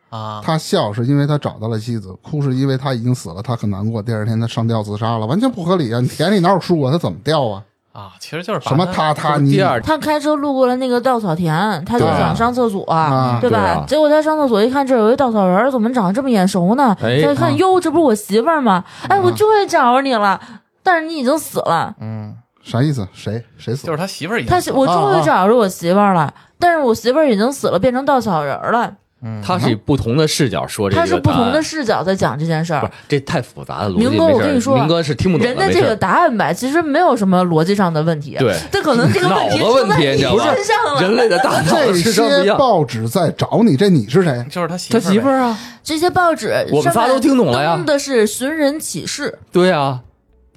[0.09, 4.01] 啊他笑是因为他找到了妻子，哭是因为他已经死了，他很难过。
[4.01, 5.99] 第二天他上吊自杀了，完全不合理啊！
[5.99, 6.91] 你田里哪有树啊？
[6.91, 7.63] 他怎么吊啊？
[7.93, 8.13] 啊！
[8.19, 11.53] 其实就是什么他他他你第二他开车路过了那个稻草田，
[11.85, 13.59] 他就想上厕所，啊对吧？
[13.59, 16.95] 对啊结果他上厕所一看，这有一稻草人，怎么长得这么眼熟呢？
[17.01, 18.83] 哎再一看，啊哟，这不是我媳妇儿吗？
[19.07, 20.41] 哎，我就会找着你了，
[20.81, 21.95] 但是你已经死了。
[21.99, 22.35] 嗯，
[22.69, 23.07] 啥意思？
[23.13, 23.85] 谁谁死？
[23.87, 28.93] 就是他媳妇儿已经他死了我终于找着我媳妇儿了，但是我媳妇儿已经死了，变成稻草人儿了。
[29.21, 32.93] 嗯他是以不同的视角说这个他是不同的视角在讲这件事儿不是。
[33.05, 41.01] 这太复杂的逻辑明哥没事儿我跟你说明哥是听不懂，人的这个儿答案吧，其实没有什么逻辑上的问题，对但可能这个问题脑子问题出在你你知道吧身上了。
[41.01, 42.45] 人类的大脑这智商不一样。
[42.45, 44.45] 些报纸在找你，这你是谁？
[44.49, 49.99] 就是他媳他妇儿呗媳妇儿啊，这些报纸，我们仨都听懂了呀登的是寻人启事，对啊，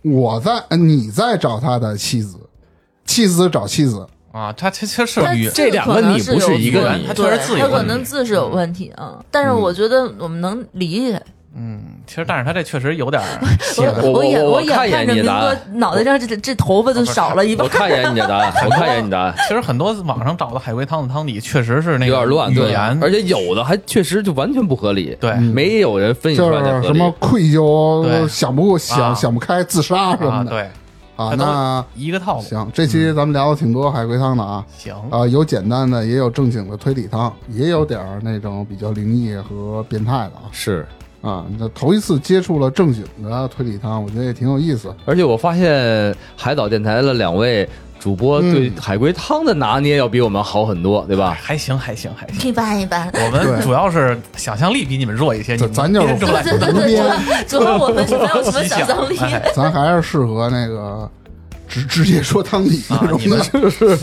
[0.02, 2.38] 我在，呃你在找他的妻子，
[3.04, 5.20] 妻子找妻子，啊，他他他是
[5.54, 11.22] 这两个你不是一个你它确实有对字有问题它可能字是有问题啊，但是我觉得我们能理解。
[11.54, 13.28] 嗯，其实但是他这确实有点儿
[14.02, 25.34] 我我眼我我看一眼看着明哥眼你的答案脑袋上这这头发都少了一半我，看一眼你的答案，我看一眼你的 答案，其实很多网上找的海龟汤的汤底确实是那个有点乱，对，而且有的还确实就完全不合理，对。
[25.34, 27.14] 没有人分析出就来什么理。
[27.18, 28.26] 愧疚，对。
[28.28, 29.14] 想不想啊。
[29.14, 30.50] 想不开，自杀什么的。
[30.50, 30.60] 啊对，
[31.16, 31.34] 啊。
[31.36, 32.42] 那一个套路。
[32.42, 40.48] 行，这期咱们聊了挺多海龟汤的啊，行，啊，有简单的，也有正经的推理汤，也有点儿那种比较灵异和变态的啊。
[40.50, 40.86] 是，
[41.22, 44.94] 啊，那头一次接触了正经的推理汤，我觉得也挺有意思。
[45.04, 47.66] 而且我发现海岛电台的两位
[48.00, 51.38] 主播对嗯海龟汤的拿捏要比我们好很多，对吧？
[51.40, 52.48] 还行还行还行。
[52.48, 53.08] 一般一般。
[53.14, 59.16] 我们主要是想象力比你们弱一些，你们咱咱就是编出来对对对对，主要主要我们是没有什么想象力。
[59.18, 61.08] 哎咱还是适合那个
[61.72, 63.44] 直直接说汤底那种啊你们的。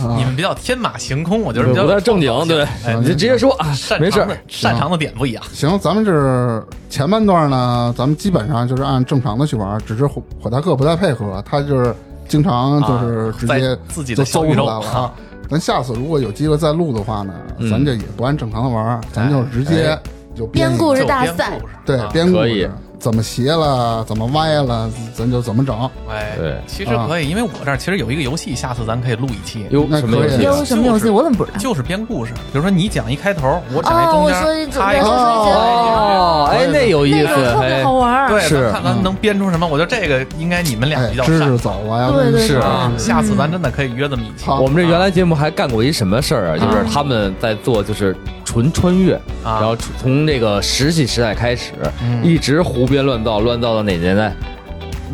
[0.03, 3.67] 啊你们比较天马行空，我觉得比较不太正经，对，哎你就直接说啊，
[3.99, 11.93] 没事儿擅长的擅长的点不一样行，咱们是前半段呢，咱们基本上就是按正常的去玩，只是火火大克不太配合，他就是
[12.27, 15.13] 经常就是直接自己就搜出来了啊。
[15.47, 19.97] 咱下次如果有机会再录的话呢，嗯咱这也不按正常的玩，咱就直接
[20.35, 25.89] 就编一个编故事就编大赛故事对啊编故可以事，怎么斜了，怎么歪了，咱就怎么整。
[26.09, 30.41] 哎，对其实可以，因为我这儿其实有一个游戏，下次咱可以录一期，有，那可以什么游戏啊？
[30.41, 30.99] 有什么游戏？
[30.99, 31.57] 就是我怎么不知道？
[31.57, 32.33] 就是编故事。
[32.33, 38.29] 比如说你讲一开头，我讲一哦，中间，我说一准他一备说一些哦，哎，那有意思，特别哎好玩儿。
[38.29, 39.65] 对，是看咱能编出什么？
[39.65, 46.57] 我觉得这个应该你们俩哎比，较擅知识走啊呀，对对对是啊下次咱真的可以约这么一期我们这原来节目还干过一什么事儿啊？
[46.57, 48.13] 就是他们在做就是
[48.43, 49.13] 纯穿越，
[49.43, 51.71] 啊然后从这个石器时代开始，
[52.01, 54.33] 嗯一直胡编乱造，乱造到哪年代？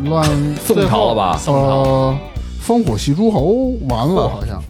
[0.04, 0.24] 乱
[0.56, 2.18] 宋朝了吧宋朝呃，
[2.66, 4.62] 烽火戏诸侯完了，好像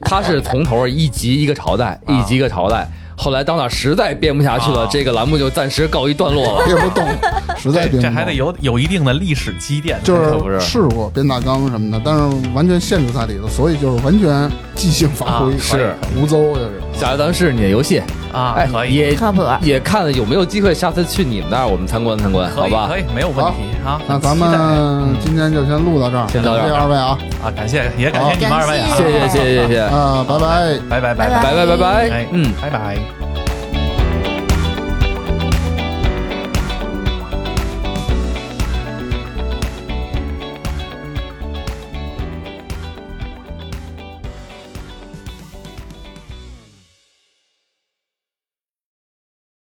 [0.00, 2.88] 他是从头一集一个朝代，一集一个朝代。
[3.18, 6.64] 后来到那实在编不下去了，啊这个栏目就暂时告一段落了。
[6.66, 7.04] 编不动，
[7.56, 8.02] 实在编不动。
[8.02, 16.82] 这这还得有有一定的历史积淀，就可不是是试过编大纲什么的，但是完全限制在里头，所以就是完全即兴发挥，啊是胡诌就是。
[16.96, 18.02] 下来咱们试试你的游戏，
[18.32, 22.98] 啊，哎可，以，也靠谱啊也看有没有机会下次去你们那儿，我们参观参观，好吧可？
[22.98, 24.00] 以，没有问题啊。
[24.08, 26.64] 那咱们今天就先录到这儿，先到这儿。
[26.64, 30.78] 谢谢二位啊，啊，感谢也感谢你们二位啊，谢谢谢谢谢谢，啊，拜拜。
[30.88, 31.42] 拜拜拜拜。
[31.42, 32.52] 拜拜拜嗯。
[32.60, 33.25] 拜拜。